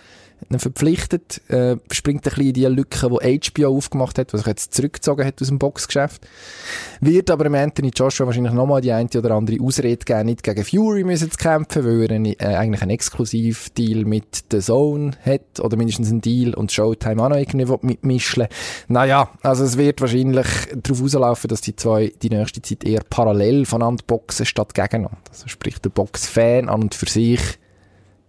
verpflichtet, 0.59 1.40
äh, 1.51 1.77
springt 1.90 2.27
ein 2.27 2.31
bisschen 2.31 2.47
in 2.47 2.53
die 2.53 2.64
Lücke, 2.66 3.09
die 3.09 3.40
HBO 3.53 3.77
aufgemacht 3.77 4.18
hat, 4.18 4.33
was 4.33 4.40
sich 4.40 4.49
jetzt 4.49 4.75
zurückgezogen 4.75 5.27
hat 5.27 5.40
aus 5.40 5.49
dem 5.49 5.59
Boxgeschäft. 5.59 6.27
Wird 7.01 7.31
aber 7.31 7.47
im 7.47 7.55
Anthony 7.55 7.90
Joshua 7.94 8.27
wahrscheinlich 8.27 8.53
nochmal 8.53 8.81
die 8.81 8.92
eine 8.92 9.09
oder 9.14 9.33
andere 9.33 9.62
Ausrede 9.62 10.05
geben, 10.05 10.27
nicht 10.27 10.42
gegen 10.42 10.64
Fury 10.64 11.05
müssen 11.05 11.31
zu 11.31 11.38
kämpfen, 11.38 11.85
weil 11.85 12.03
er 12.03 12.16
eine, 12.16 12.33
äh, 12.40 12.55
eigentlich 12.55 12.83
einen 12.83 12.90
Exklusivdeal 12.90 14.05
mit 14.05 14.44
The 14.51 14.61
Zone 14.61 15.12
hat, 15.25 15.61
oder 15.61 15.77
mindestens 15.77 16.11
einen 16.11 16.20
Deal 16.20 16.55
und 16.55 16.73
Showtime 16.73 17.23
auch 17.23 17.29
noch 17.29 17.37
irgendwie 17.37 17.73
mitmischen 17.83 18.47
Naja, 18.88 19.31
also 19.42 19.64
es 19.64 19.77
wird 19.77 20.01
wahrscheinlich 20.01 20.47
darauf 20.75 21.03
rauslaufen, 21.03 21.49
dass 21.49 21.61
die 21.61 21.77
zwei 21.77 22.12
die 22.23 22.31
nächste 22.31 22.62
Zeit 22.62 22.85
eher 22.85 23.03
parallel 23.09 23.66
voneinander 23.66 24.05
boxen 24.07 24.47
statt 24.47 24.75
gegeneinander. 24.75 25.18
Also 25.31 25.49
sprich, 25.49 25.79
der 25.81 25.90
Boxfan 25.90 26.68
an 26.68 26.83
und 26.83 26.94
für 26.94 27.09
sich 27.09 27.40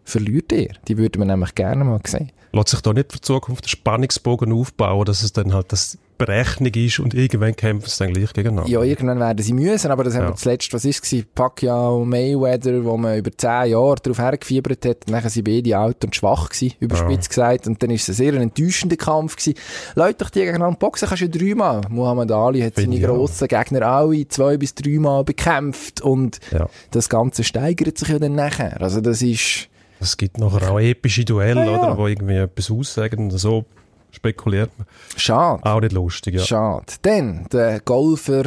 verliert 0.06 0.52
er. 0.54 0.70
Die 0.88 0.98
würden 0.98 1.20
wir 1.22 1.26
nämlich 1.26 1.54
gerne 1.56 1.84
mal 1.84 2.00
sehen. 2.06 2.32
Lässt 2.54 2.70
sich 2.70 2.82
da 2.82 2.94
nicht 2.94 3.12
für 3.12 3.18
die 3.18 3.22
Zukunft 3.24 3.66
der 3.66 3.70
Spannungsbogen 3.70 4.54
aufbauen, 4.54 5.04
dass 5.06 5.24
es 5.24 5.34
dann 5.34 5.54
halt, 5.54 5.74
dass 5.74 5.98
Berechnung 6.18 6.72
ist 6.74 7.00
und 7.00 7.14
irgendwann 7.14 7.54
kämpfen 7.58 7.90
sie 7.90 8.02
dann 8.02 8.14
gleich 8.14 8.32
gegeneinander. 8.32 8.70
Ja, 8.72 8.82
irgendwann 8.82 9.20
werden 9.20 9.44
sie 9.44 9.52
müssen, 9.52 9.92
aber 9.92 10.06
das 10.06 10.14
haben 10.16 10.22
Ja. 10.24 10.30
wir 10.30 10.36
zuletzt, 10.38 10.72
was 10.74 10.86
ist 10.86 11.12
es, 11.12 11.26
Pacquiao, 11.36 12.06
Mayweather, 12.06 12.86
wo 12.86 12.96
man 12.96 13.18
über 13.18 13.32
zehn 13.36 13.72
Jahre 13.72 13.96
darauf 14.02 14.20
hergefiebert 14.20 14.86
hat, 14.86 14.98
dann 15.10 15.28
sind 15.30 15.44
beide 15.44 15.78
alt 15.78 16.06
und 16.06 16.16
schwach 16.16 16.48
gewesen, 16.48 16.74
überspitzt 16.80 17.28
gesagt, 17.28 17.68
und 17.68 17.84
dann 17.84 17.90
ist 17.90 18.04
es 18.04 18.10
ein 18.12 18.16
sehr 18.16 18.34
enttäuschender 18.36 18.96
Kampf 18.96 19.36
gewesen. 19.36 19.56
Leute, 19.96 20.20
doch 20.24 20.30
die 20.30 20.40
gegeneinander 20.40 20.78
boxen 20.80 21.10
kannst 21.10 21.22
du 21.22 21.26
ja 21.26 21.32
dreimal. 21.32 21.82
Muhammad 21.90 22.32
Ali 22.32 22.62
hat 22.62 22.76
Finde 22.76 22.96
seine 22.96 23.12
auch. 23.12 23.18
grossen 23.18 23.50
Gegner 23.50 23.82
alle 23.86 24.26
zwei 24.30 24.56
bis 24.56 24.74
dreimal 24.74 25.26
bekämpft, 25.26 26.00
und 26.00 26.40
Ja. 26.54 26.70
das 26.92 27.10
Ganze 27.10 27.44
steigert 27.44 27.98
sich 27.98 28.08
ja 28.08 28.20
dann 28.20 28.36
nachher. 28.36 28.80
Also 28.82 29.02
das 29.02 29.22
ist, 29.22 29.68
Es 30.00 30.18
gibt 30.18 30.38
nachher 30.38 30.72
auch 30.72 30.80
epische 30.80 31.24
Duelle, 31.26 31.66
Ja, 31.66 31.72
ja. 31.72 31.80
oder, 31.82 31.98
wo 31.98 32.08
irgendwie 32.08 32.36
etwas 32.36 32.70
aussagen 32.72 33.24
und 33.32 33.32
so 33.32 33.66
spekuliert 34.12 34.72
man. 34.78 34.88
schade. 35.18 35.64
Auch 35.66 35.80
nicht 35.82 35.92
lustig, 35.94 36.36
ja. 36.36 36.42
Schade. 36.42 36.86
Dann, 37.02 37.48
der 37.52 37.80
Golfer, 37.82 38.44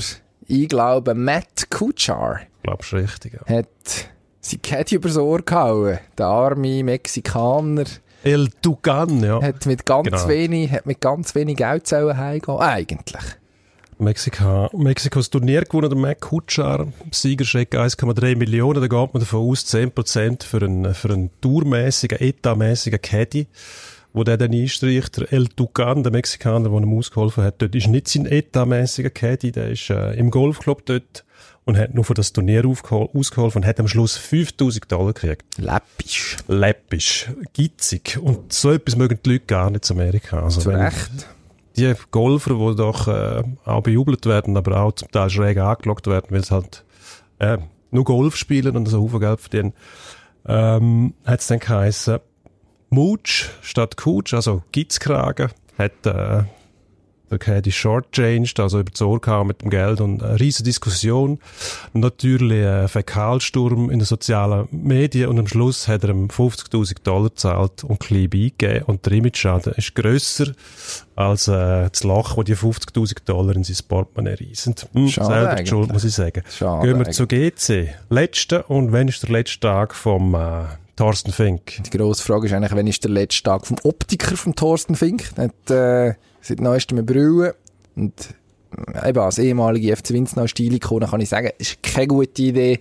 ich 0.46 0.68
glaube, 0.68 1.14
Matt 1.14 1.68
Kuchar. 1.70 2.40
Glaubst 2.62 2.92
du 2.92 2.96
richtig, 2.96 3.34
ja. 3.34 3.56
hat 3.56 3.68
sein 4.40 4.62
Caddy 4.62 4.94
übers 4.96 5.16
Ohr 5.16 5.42
gehauen. 5.42 5.98
Der 6.16 6.26
arme 6.26 6.82
Mexikaner 6.84 7.84
El 8.24 8.48
Tucan, 8.62 9.22
ja. 9.22 9.40
hat 9.42 9.66
mit 9.66 9.84
ganz 9.86 10.08
Genau. 10.10 10.28
wenig, 10.28 10.70
hat 10.72 10.86
mit 10.86 11.00
ganz 11.00 11.34
wenig 11.34 11.56
Geld 11.56 11.86
sollen 11.86 12.16
heimgehen. 12.16 12.58
Eigentlich. 12.58 13.22
Mexika, 13.98 14.70
Mexiko 14.72 15.18
das 15.18 15.30
Turnier 15.30 15.62
gewonnen, 15.62 15.90
der 15.90 15.98
Mac 15.98 16.20
Kutschar, 16.20 16.86
Siegerscheck 17.10 17.74
1,3 17.74 18.36
Millionen, 18.36 18.80
da 18.80 18.86
geht 18.86 19.14
man 19.14 19.20
davon 19.20 19.50
aus, 19.50 19.66
10% 19.66 20.44
für 20.44 20.62
einen, 20.62 20.94
für 20.94 21.12
einen 21.12 21.30
tourmäßigen, 21.40 22.20
etatmäßigen 22.20 23.02
Caddy, 23.02 23.46
wo 24.12 24.24
der 24.24 24.36
dann 24.36 24.52
einstreicht, 24.52 25.16
der 25.16 25.32
El 25.32 25.48
Tucan, 25.48 26.02
der 26.02 26.12
Mexikaner, 26.12 26.68
der 26.68 26.78
ihm 26.78 26.96
ausgeholfen 26.96 27.44
hat, 27.44 27.60
dort 27.60 27.74
ist 27.74 27.88
nicht 27.88 28.08
sein 28.08 28.26
etatmäßiger 28.26 29.10
Caddy, 29.10 29.52
der 29.52 29.70
ist 29.70 29.90
äh, 29.90 30.12
im 30.12 30.30
Golfclub 30.30 30.86
dort 30.86 31.24
und 31.64 31.76
hat 31.76 31.92
nur 31.92 32.04
für 32.04 32.14
das 32.14 32.32
Turnier 32.32 32.64
ausgeholfen 32.64 33.62
und 33.62 33.66
hat 33.66 33.78
am 33.78 33.88
Schluss 33.88 34.16
5000 34.16 34.90
Dollar 34.90 35.12
gekriegt. 35.12 35.44
Läppisch. 35.58 36.38
Läppisch, 36.48 37.26
gitzig. 37.52 38.18
Und 38.18 38.54
so 38.54 38.72
etwas 38.72 38.96
mögen 38.96 39.18
die 39.22 39.32
Leute 39.32 39.44
gar 39.44 39.70
nicht 39.70 39.90
in 39.90 39.96
Amerika. 39.96 40.44
Also 40.44 40.62
Zu 40.62 40.70
Recht. 40.70 41.26
Die 41.78 41.94
Golfer, 42.10 42.54
die 42.54 42.76
doch 42.76 43.08
äh, 43.08 43.42
auch 43.64 43.82
bejubelt 43.82 44.26
werden, 44.26 44.56
aber 44.56 44.80
auch 44.80 44.92
zum 44.92 45.10
Teil 45.10 45.30
schräg 45.30 45.58
angelockt 45.58 46.06
werden, 46.06 46.26
weil 46.30 46.44
sie 46.44 46.54
halt 46.54 46.84
äh, 47.38 47.58
nur 47.90 48.04
Golf 48.04 48.36
spielen 48.36 48.76
und 48.76 48.86
so 48.86 49.00
Haufen 49.00 49.20
Geld 49.20 49.40
verdienen, 49.40 49.72
ähm, 50.46 51.14
hat 51.24 51.40
es 51.40 51.46
dann 51.46 51.60
geheißen, 51.60 52.18
Mooch 52.90 53.50
statt 53.62 53.96
Cooch, 53.96 54.32
also 54.32 54.62
Gitzkragen, 54.72 55.50
hat 55.78 56.06
äh, 56.06 56.44
der 57.30 57.38
Caddy 57.38 57.72
shortchanged, 57.72 58.60
also 58.60 58.80
über 58.80 58.90
das 58.90 59.02
Ohr 59.02 59.20
gehauen 59.20 59.46
mit 59.46 59.62
dem 59.62 59.70
Geld 59.70 60.00
und 60.00 60.22
eine 60.22 60.40
riesige 60.40 60.64
Diskussion. 60.64 61.38
Natürlich 61.92 62.64
ein 62.66 62.88
Fäkalsturm 62.88 63.90
in 63.90 63.98
den 63.98 64.06
sozialen 64.06 64.68
Medien 64.70 65.28
und 65.28 65.38
am 65.38 65.46
Schluss 65.46 65.88
hat 65.88 66.04
er 66.04 66.10
ihm 66.10 66.28
50'000 66.28 67.02
Dollar 67.02 67.30
gezahlt 67.30 67.84
und 67.84 68.00
klein 68.00 68.30
beigegeben 68.30 68.82
und 68.84 69.04
der 69.06 69.12
Image-Schaden 69.12 69.74
ist 69.74 69.94
grösser 69.94 70.52
als 71.16 71.48
äh, 71.48 71.88
das 71.90 72.04
Loch, 72.04 72.36
wo 72.36 72.42
die 72.42 72.56
50'000 72.56 73.24
Dollar 73.24 73.56
in 73.56 73.64
sein 73.64 73.76
Portemonnaie 73.88 74.36
reissen. 74.40 74.74
Hm, 74.92 75.08
Schade 75.08 75.26
selber 75.26 75.50
eigentlich. 75.50 75.68
Schuld, 75.68 75.92
muss 75.92 76.04
ich 76.04 76.14
sagen. 76.14 76.42
Schade 76.50 76.86
Gehen 76.86 76.98
wir 76.98 77.06
eigentlich. 77.06 77.16
zur 77.16 77.26
GC. 77.26 77.94
Letzte 78.08 78.62
und 78.64 78.92
wann 78.92 79.08
ist 79.08 79.22
der 79.22 79.30
letzte 79.30 79.60
Tag 79.60 79.94
vom 79.94 80.34
äh, 80.34 80.64
Thorsten 80.96 81.32
Fink? 81.32 81.82
Die 81.84 81.96
grosse 81.96 82.22
Frage 82.22 82.46
ist 82.46 82.52
eigentlich, 82.52 82.74
wann 82.74 82.86
ist 82.86 83.04
der 83.04 83.10
letzte 83.10 83.44
Tag 83.44 83.66
vom 83.66 83.76
Optiker 83.82 84.36
von 84.36 84.54
Thorsten 84.54 84.96
Fink? 84.96 85.30
Hat 85.36 85.70
äh, 85.70 86.14
seit 86.40 86.60
neuestem 86.60 87.04
Brille 87.04 87.54
und 87.96 88.12
eben 89.06 89.18
als 89.18 89.38
ehemalige 89.38 89.96
FC 89.96 90.10
Winznau 90.10 90.46
Stilikone 90.46 91.06
kann 91.06 91.20
ich 91.22 91.30
sagen, 91.30 91.48
ist 91.56 91.82
keine 91.82 92.06
gute 92.08 92.42
Idee. 92.42 92.78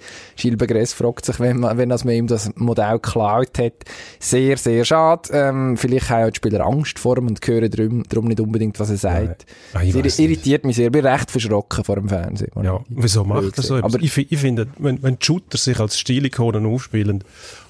Begress 0.58 0.92
fragt 0.92 1.26
sich, 1.26 1.40
wenn, 1.40 1.62
man, 1.62 1.78
wenn 1.78 1.88
das 1.88 2.04
man 2.04 2.14
ihm 2.14 2.28
das 2.28 2.52
Modell 2.56 2.96
geklaut 3.00 3.58
hat. 3.58 3.74
Sehr, 4.20 4.58
sehr 4.58 4.84
schade. 4.84 5.30
Ähm, 5.32 5.78
vielleicht 5.78 6.10
haben 6.10 6.26
auch 6.26 6.30
die 6.32 6.36
Spieler 6.36 6.66
Angst 6.66 7.00
vor 7.00 7.18
ihm 7.18 7.28
und 7.28 7.40
hören 7.48 7.72
darum, 7.72 8.04
darum 8.10 8.26
nicht 8.26 8.42
unbedingt, 8.42 8.80
was 8.82 8.90
er 8.90 8.98
sagt. 8.98 9.46
Ah, 9.74 9.80
Das 9.80 10.04
nicht. 10.04 10.20
irritiert 10.20 10.66
mich 10.66 10.76
sehr. 10.76 10.88
Ich 10.88 10.92
bin 10.92 11.06
recht 11.06 11.32
verschrocken 11.32 11.86
vor 11.86 11.96
dem 11.96 12.10
Fernsehen. 12.10 12.52
Ja, 12.62 12.82
wieso 12.90 13.24
macht 13.24 13.58
er 13.58 13.64
so 13.64 13.78
etwas? 13.78 13.94
Aber 13.94 14.04
ich, 14.04 14.18
ich 14.32 14.40
finde, 14.40 14.68
wenn, 14.80 15.02
wenn 15.02 15.18
die 15.18 15.26
Shooter 15.26 15.58
sich 15.58 15.80
als 15.80 15.98
Stilikonen 15.98 16.66
aufspielen 16.66 17.24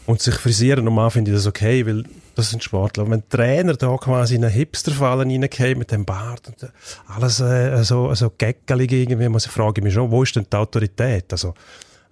und 0.07 0.21
sich 0.21 0.35
frisieren 0.35 0.85
normal, 0.85 1.11
finde 1.11 1.31
ich 1.31 1.37
das 1.37 1.47
okay, 1.47 1.85
weil 1.85 2.05
das 2.33 2.49
sind 2.49 2.63
Sportler. 2.63 3.03
Aber 3.03 3.11
wenn 3.11 3.27
Trainer 3.27 3.73
da 3.73 3.95
quasi 3.97 4.35
in 4.35 4.45
einen 4.45 4.53
Hipsterfallen 4.53 5.29
reingehen 5.29 5.77
mit 5.77 5.91
dem 5.91 6.05
Bart 6.05 6.47
und 6.47 6.63
äh, 6.63 6.67
alles 7.07 7.41
äh, 7.41 7.83
so, 7.83 8.13
so 8.15 8.31
geckelig 8.37 8.91
irgendwie, 8.93 9.27
muss 9.27 9.45
ich 9.45 9.51
frage 9.51 9.81
mich 9.81 9.93
schon, 9.93 10.09
wo 10.09 10.23
ist 10.23 10.35
denn 10.37 10.47
die 10.51 10.55
Autorität? 10.55 11.25
Also, 11.33 11.53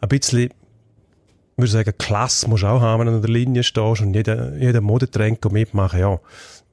ein 0.01 0.09
bisschen, 0.09 0.41
ich 0.41 0.51
würde 1.55 1.71
sagen, 1.71 1.93
Klasse 1.97 2.49
musst 2.49 2.63
du 2.63 2.67
auch 2.67 2.81
haben, 2.81 2.99
wenn 2.99 3.07
du 3.07 3.13
an 3.13 3.21
der 3.21 3.31
Linie 3.31 3.63
stehst 3.63 4.01
und 4.01 4.13
jeder, 4.13 4.57
jeder 4.57 4.81
Modetrend 4.81 5.49
mitmachen, 5.51 5.99
ja. 5.99 6.19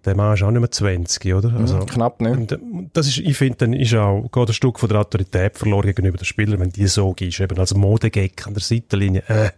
Der 0.04 0.16
Mann 0.16 0.34
ist 0.34 0.42
auch 0.42 0.50
nicht 0.50 0.58
mehr 0.58 0.72
20, 0.72 1.32
oder? 1.32 1.54
Also, 1.54 1.78
knapp 1.86 2.20
nicht. 2.20 2.36
und, 2.36 2.50
äh, 2.50 2.58
das 2.94 3.06
ist, 3.06 3.18
ich 3.18 3.36
finde, 3.36 3.58
dann 3.58 3.74
ist 3.74 3.94
auch 3.94 4.28
geht 4.32 4.48
ein 4.48 4.54
Stück 4.54 4.80
von 4.80 4.88
der 4.88 4.98
Autorität 4.98 5.56
verloren 5.56 5.86
gegenüber 5.86 6.18
den 6.18 6.24
Spielern, 6.24 6.58
wenn 6.58 6.70
die 6.70 6.88
so 6.88 7.12
gehst, 7.12 7.38
eben 7.38 7.56
als 7.60 7.72
Modegag 7.74 8.44
an 8.44 8.54
der 8.54 8.62
Seitenlinie. 8.64 9.22
Äh, 9.28 9.50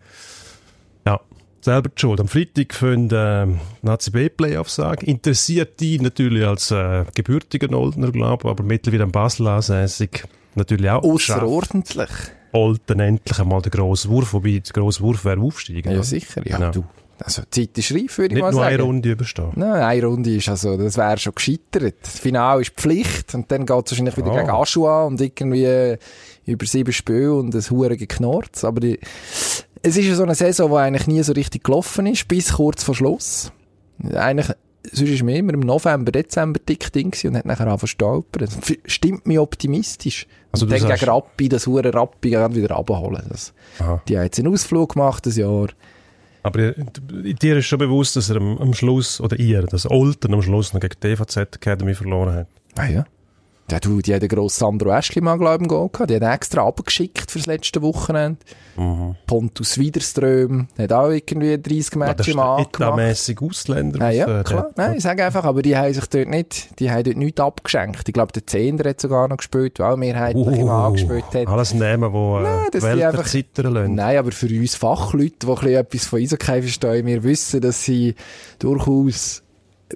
selber 1.64 1.88
die 1.88 2.00
Schuld. 2.00 2.20
Am 2.20 2.29
Freitag 2.29 2.68
können 2.68 3.09
ähm, 3.12 3.61
Nazi 3.83 4.11
B 4.11 4.29
Playoffs 4.29 4.77
sagen. 4.77 5.07
Interessiert 5.07 5.81
die 5.81 5.98
natürlich 5.98 6.44
als 6.46 6.70
äh, 6.70 7.05
gebürtiger 7.14 7.77
Oldner, 7.77 8.12
glaube 8.12 8.44
ich, 8.44 8.50
aber 8.50 8.62
mittlerweile 8.62 9.05
am 9.05 9.12
Basel 9.12 9.48
ansässig. 9.48 10.24
Natürlich 10.55 10.88
auch. 10.90 11.03
Außerordentlich. 11.03 12.11
Olten 12.53 13.00
endlich 13.00 13.38
einmal 13.40 13.61
der 13.62 13.72
grosse 13.72 14.09
Wurf, 14.09 14.33
wobei 14.33 14.62
der 14.64 14.72
grosse 14.72 15.00
Wurf 15.00 15.24
wäre 15.24 15.40
aufsteigen. 15.40 15.90
Ja, 15.90 15.96
oder? 15.98 16.05
sicher. 16.05 16.42
Ja, 16.46 16.59
Genau. 16.59 16.70
du. 16.70 16.85
Also, 17.18 17.42
die 17.55 17.68
Zeit 17.72 17.79
ist 17.79 17.92
reif, 17.92 18.18
würde 18.18 18.35
ich 18.35 18.35
Nicht 18.35 18.42
mal 18.42 18.50
nur 18.50 18.61
sagen. 18.62 18.74
eine 18.74 18.83
Runde 18.83 19.11
überstehen. 19.12 19.53
Nein, 19.55 19.83
eine 19.83 20.05
Runde 20.05 20.35
ist 20.35 20.48
also, 20.48 20.77
das 20.77 20.96
wäre 20.96 21.16
schon 21.16 21.35
gescheitert. 21.35 21.94
Das 22.03 22.18
Finale 22.18 22.62
ist 22.62 22.72
Pflicht 22.74 23.35
und 23.35 23.50
dann 23.53 23.66
geht 23.66 23.87
es 23.87 23.92
wahrscheinlich 23.92 24.16
wieder 24.16 24.33
Ah. 24.33 24.37
gegen 24.40 24.50
Aschua 24.50 25.05
und 25.05 25.20
irgendwie 25.20 25.64
äh, 25.64 25.96
über 26.44 26.66
sieben 26.66 26.92
Spiele 26.92 27.35
und 27.35 27.55
ein 27.55 27.62
hure 27.70 27.96
Geknurz. 27.96 28.64
Aber 28.64 28.81
die, 28.81 28.98
es 29.85 29.97
ist 29.97 30.07
ja 30.07 30.14
so 30.14 30.23
eine 30.23 30.35
Saison, 30.35 30.70
die 30.70 30.77
eigentlich 30.79 31.07
nie 31.07 31.23
so 31.23 31.33
richtig 31.33 31.62
gelaufen 31.64 32.07
ist, 32.07 32.27
bis 32.27 32.55
kurz 32.55 32.83
vor 32.83 32.94
Schluss. 32.94 33.53
Eigentlich, 34.14 34.47
sonst 34.92 35.11
ist 35.11 35.23
man 35.23 35.35
immer 35.35 35.53
im 35.55 35.61
November, 35.61 36.11
Dezember 36.11 36.59
dick 36.66 36.90
ding 36.92 37.14
und 37.25 37.37
hat 37.37 37.44
nachher 37.44 37.66
angefangen 37.66 37.88
stolpern. 37.88 38.49
Das 38.49 38.57
stimmt 38.87 39.27
mich 39.27 39.38
optimistisch. 39.38 40.27
Also 40.53 40.64
und 40.66 40.73
dann 40.73 40.81
sagst- 40.81 41.01
gegen 41.01 41.11
Rappi, 41.12 41.49
das 41.49 41.66
hure 41.66 41.92
Rappi 41.92 42.31
gerade 42.31 42.55
wieder 42.55 42.77
abholen. 42.77 43.25
Das, 43.29 43.53
Aha. 43.79 44.03
die 44.09 44.16
haben 44.16 44.25
jetzt 44.25 44.38
einen 44.38 44.53
Ausflug 44.53 44.94
gemacht, 44.94 45.27
das 45.27 45.37
Jahr. 45.37 45.68
Aber 46.42 46.73
dir 46.73 47.57
ist 47.59 47.66
schon 47.66 47.79
bewusst, 47.79 48.16
dass 48.16 48.31
er 48.31 48.37
am, 48.37 48.59
am 48.59 48.75
Schluss, 48.75 49.20
oder 49.20 49.38
ihr, 49.38 49.62
dass 49.62 49.90
Olten 49.90 50.33
am 50.35 50.42
Schluss 50.42 50.73
noch 50.73 50.81
gegen 50.81 50.97
die 51.03 51.09
EVZ 51.09 51.37
Academy 51.37 51.94
verloren 51.94 52.35
hat. 52.35 52.47
Ah 52.77 52.87
ja. 52.87 53.05
Ja, 53.70 53.81
du, 53.81 54.03
die 54.03 54.14
hat 54.14 54.20
den 54.20 54.29
grossen 54.29 54.59
Sandro 54.59 54.90
Eschli 54.94 55.22
mal, 55.22 55.38
glaube 55.38 55.64
ich, 55.64 55.68
gehabt. 55.70 56.11
Die 56.11 56.16
hat 56.16 56.22
extra 56.22 56.66
abgeschickt 56.66 57.31
fürs 57.31 57.46
letzte 57.46 57.81
Wochenende. 57.81 58.38
Pontus 59.27 59.79
Widerström 59.79 60.68
hat 60.77 60.92
auch 60.92 61.09
irgendwie 61.11 61.57
30 61.57 61.96
Ah, 62.03 62.12
das 62.12 62.27
Matches 62.27 62.27
ist 62.27 62.29
im 62.29 62.37
der 62.37 62.44
A 62.44 62.64
gemacht. 62.64 63.42
Ausländer. 63.42 64.00
Was, 64.00 64.14
ja, 64.14 64.40
äh, 64.40 64.42
klar. 64.42 64.70
der- 64.77 64.87
Nein, 64.88 64.96
ich 64.98 65.03
sage 65.03 65.24
einfach, 65.24 65.44
aber 65.44 65.62
die 65.62 65.77
haben 65.77 65.94
sich 65.94 66.05
dort 66.07 66.29
nicht, 66.29 66.79
die 66.79 66.90
haben 66.90 67.05
dort 67.05 67.16
nichts 67.16 67.40
abgeschenkt. 67.40 68.03
Ich 68.07 68.12
glaube, 68.12 68.33
der 68.33 68.46
Zehner 68.46 68.88
hat 68.90 69.00
sogar 69.00 69.29
noch 69.29 69.37
gespielt, 69.38 69.79
weil 69.79 69.96
mehrheitlich 69.96 70.59
im 70.59 70.68
A 70.68 70.90
gespielt 70.90 71.24
hat. 71.33 71.46
Alles 71.46 71.72
nehmen, 71.72 72.12
wo 72.12 72.40
Nein, 72.40 72.66
äh, 72.66 72.70
dass 72.70 72.70
die 72.70 72.79
die 72.79 72.83
Welt 72.96 73.03
einfach- 73.05 73.27
zittern 73.27 73.72
lassen. 73.74 73.94
Nein, 73.94 74.18
aber 74.18 74.33
für 74.33 74.46
uns 74.48 74.74
Fachleute, 74.74 75.35
die 75.40 75.46
ein 75.46 75.55
bisschen 75.55 75.74
etwas 75.77 76.05
von 76.07 76.18
Eishockey 76.20 76.62
verstehen, 76.62 77.07
wir 77.07 77.22
wissen, 77.22 77.61
dass 77.61 77.83
sie 77.85 78.14
durchaus 78.59 79.42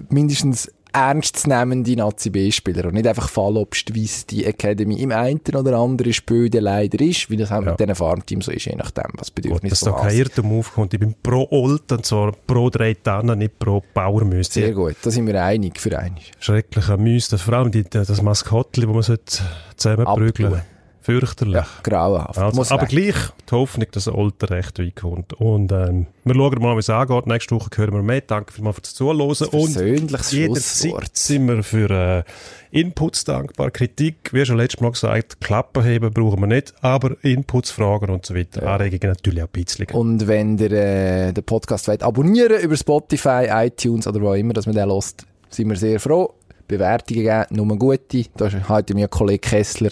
mindestens 0.09 0.71
ernstzunehmende 0.93 1.95
Nazi-B-Spieler 1.95 2.85
und 2.85 2.93
nicht 2.95 3.07
einfach 3.07 3.29
Fallobst, 3.29 3.93
wie 3.93 4.05
es 4.05 4.25
die 4.25 4.45
Academy 4.45 5.01
im 5.01 5.11
einen 5.11 5.39
oder 5.55 5.77
anderen 5.77 6.13
Spiel 6.13 6.49
dann 6.49 6.63
leider 6.63 6.99
ist, 7.01 7.29
wie 7.29 7.37
das 7.37 7.51
auch 7.51 7.61
Ja. 7.63 7.71
mit 7.71 7.79
diesen 7.79 7.95
Farmteams 7.95 8.45
so 8.45 8.51
ist, 8.51 8.65
je 8.65 8.75
nachdem, 8.75 9.05
was 9.17 9.31
Bedürfnis 9.31 9.71
dass 9.71 9.79
da 9.81 9.91
kein. 9.91 10.15
Irrtum 10.15 10.57
aufkommt. 10.59 10.93
Ich 10.93 10.99
bin 10.99 11.15
pro 11.21 11.47
Olten, 11.51 11.97
und 11.97 12.05
zwar 12.05 12.31
pro 12.47 12.69
drei 12.69 12.93
Tannen, 12.93 13.39
nicht 13.39 13.59
pro 13.59 13.83
Bauermüsse. 13.93 14.51
Sehr 14.53 14.73
gut, 14.73 14.95
da 15.01 15.11
sind 15.11 15.27
wir 15.27 15.43
einig 15.43 15.79
für 15.79 15.97
einig. 15.97 16.31
Schrecklicher 16.39 16.97
Müsse. 16.97 17.37
Vor 17.37 17.53
allem 17.55 17.71
die, 17.71 17.83
das 17.83 18.21
Maskottli, 18.21 18.85
das 18.85 18.93
man 18.93 19.01
sollte 19.03 19.43
zusammenprügeln 19.75 20.53
Abtun. 20.53 20.78
Fürchterlich. 21.09 21.55
Ja, 21.55 21.67
grauenhaft. 21.81 22.37
Also, 22.37 22.73
aber 22.73 22.83
weg. 22.83 22.89
gleich 22.89 23.15
die 23.49 23.55
Hoffnung, 23.55 23.87
dass 23.91 24.03
der 24.03 24.15
Olten 24.15 24.45
recht 24.45 24.77
weit 24.77 24.95
kommt. 24.95 25.33
Und 25.33 25.71
ähm, 25.71 26.05
wir 26.23 26.35
schauen 26.35 26.61
mal, 26.61 26.75
wie 26.75 26.79
es 26.79 26.89
angeht. 26.89 27.25
Nächste 27.25 27.55
Woche 27.55 27.69
hören 27.75 27.93
wir 27.93 28.03
mehr. 28.03 28.21
Danke 28.21 28.53
vielmals 28.53 28.75
fürs 28.75 28.93
Zuhören. 28.93 29.19
Und 29.19 30.31
jederzeit 30.31 31.17
sind 31.17 31.47
wir 31.47 31.63
für 31.63 31.89
äh, 31.89 32.23
Inputs 32.71 33.23
dankbar. 33.23 33.71
Kritik, 33.71 34.29
wie 34.31 34.45
schon 34.45 34.57
letztes 34.57 34.81
Mal 34.81 34.91
gesagt, 34.91 35.41
Klappen 35.41 35.83
heben 35.83 36.13
brauchen 36.13 36.41
wir 36.41 36.47
nicht, 36.47 36.73
aber 36.81 37.15
Inputs, 37.23 37.71
Fragen 37.71 38.11
und 38.11 38.25
so 38.25 38.35
weiter. 38.35 38.67
Anregungen 38.67 39.15
natürlich 39.15 39.41
auch 39.41 39.47
ein 39.47 39.63
bisschen. 39.63 39.87
Und 39.91 40.27
wenn 40.27 40.57
ihr 40.59 40.71
äh, 40.71 41.33
den 41.33 41.43
Podcast 41.43 41.87
wollt 41.87 42.03
abonnieren 42.03 42.61
über 42.61 42.77
Spotify, 42.77 43.47
iTunes 43.49 44.05
oder 44.05 44.21
wo 44.21 44.33
immer, 44.33 44.53
dass 44.53 44.67
man 44.67 44.75
den 44.75 44.87
lost, 44.87 45.25
sind 45.49 45.69
wir 45.69 45.75
sehr 45.75 45.99
froh. 45.99 46.35
Bewertungen 46.67 47.23
geben, 47.23 47.45
nur 47.49 47.77
gute. 47.79 48.25
Da 48.37 48.45
ist 48.45 48.69
heute 48.69 48.93
mein 48.93 49.09
Kollege 49.09 49.39
Kessler. 49.39 49.89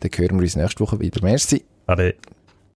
Dann 0.00 0.10
hören 0.14 0.36
wir 0.36 0.42
uns 0.42 0.56
nächste 0.56 0.80
Woche 0.80 1.00
wieder. 1.00 1.20
Merci. 1.22 1.64
Ade. 1.86 2.14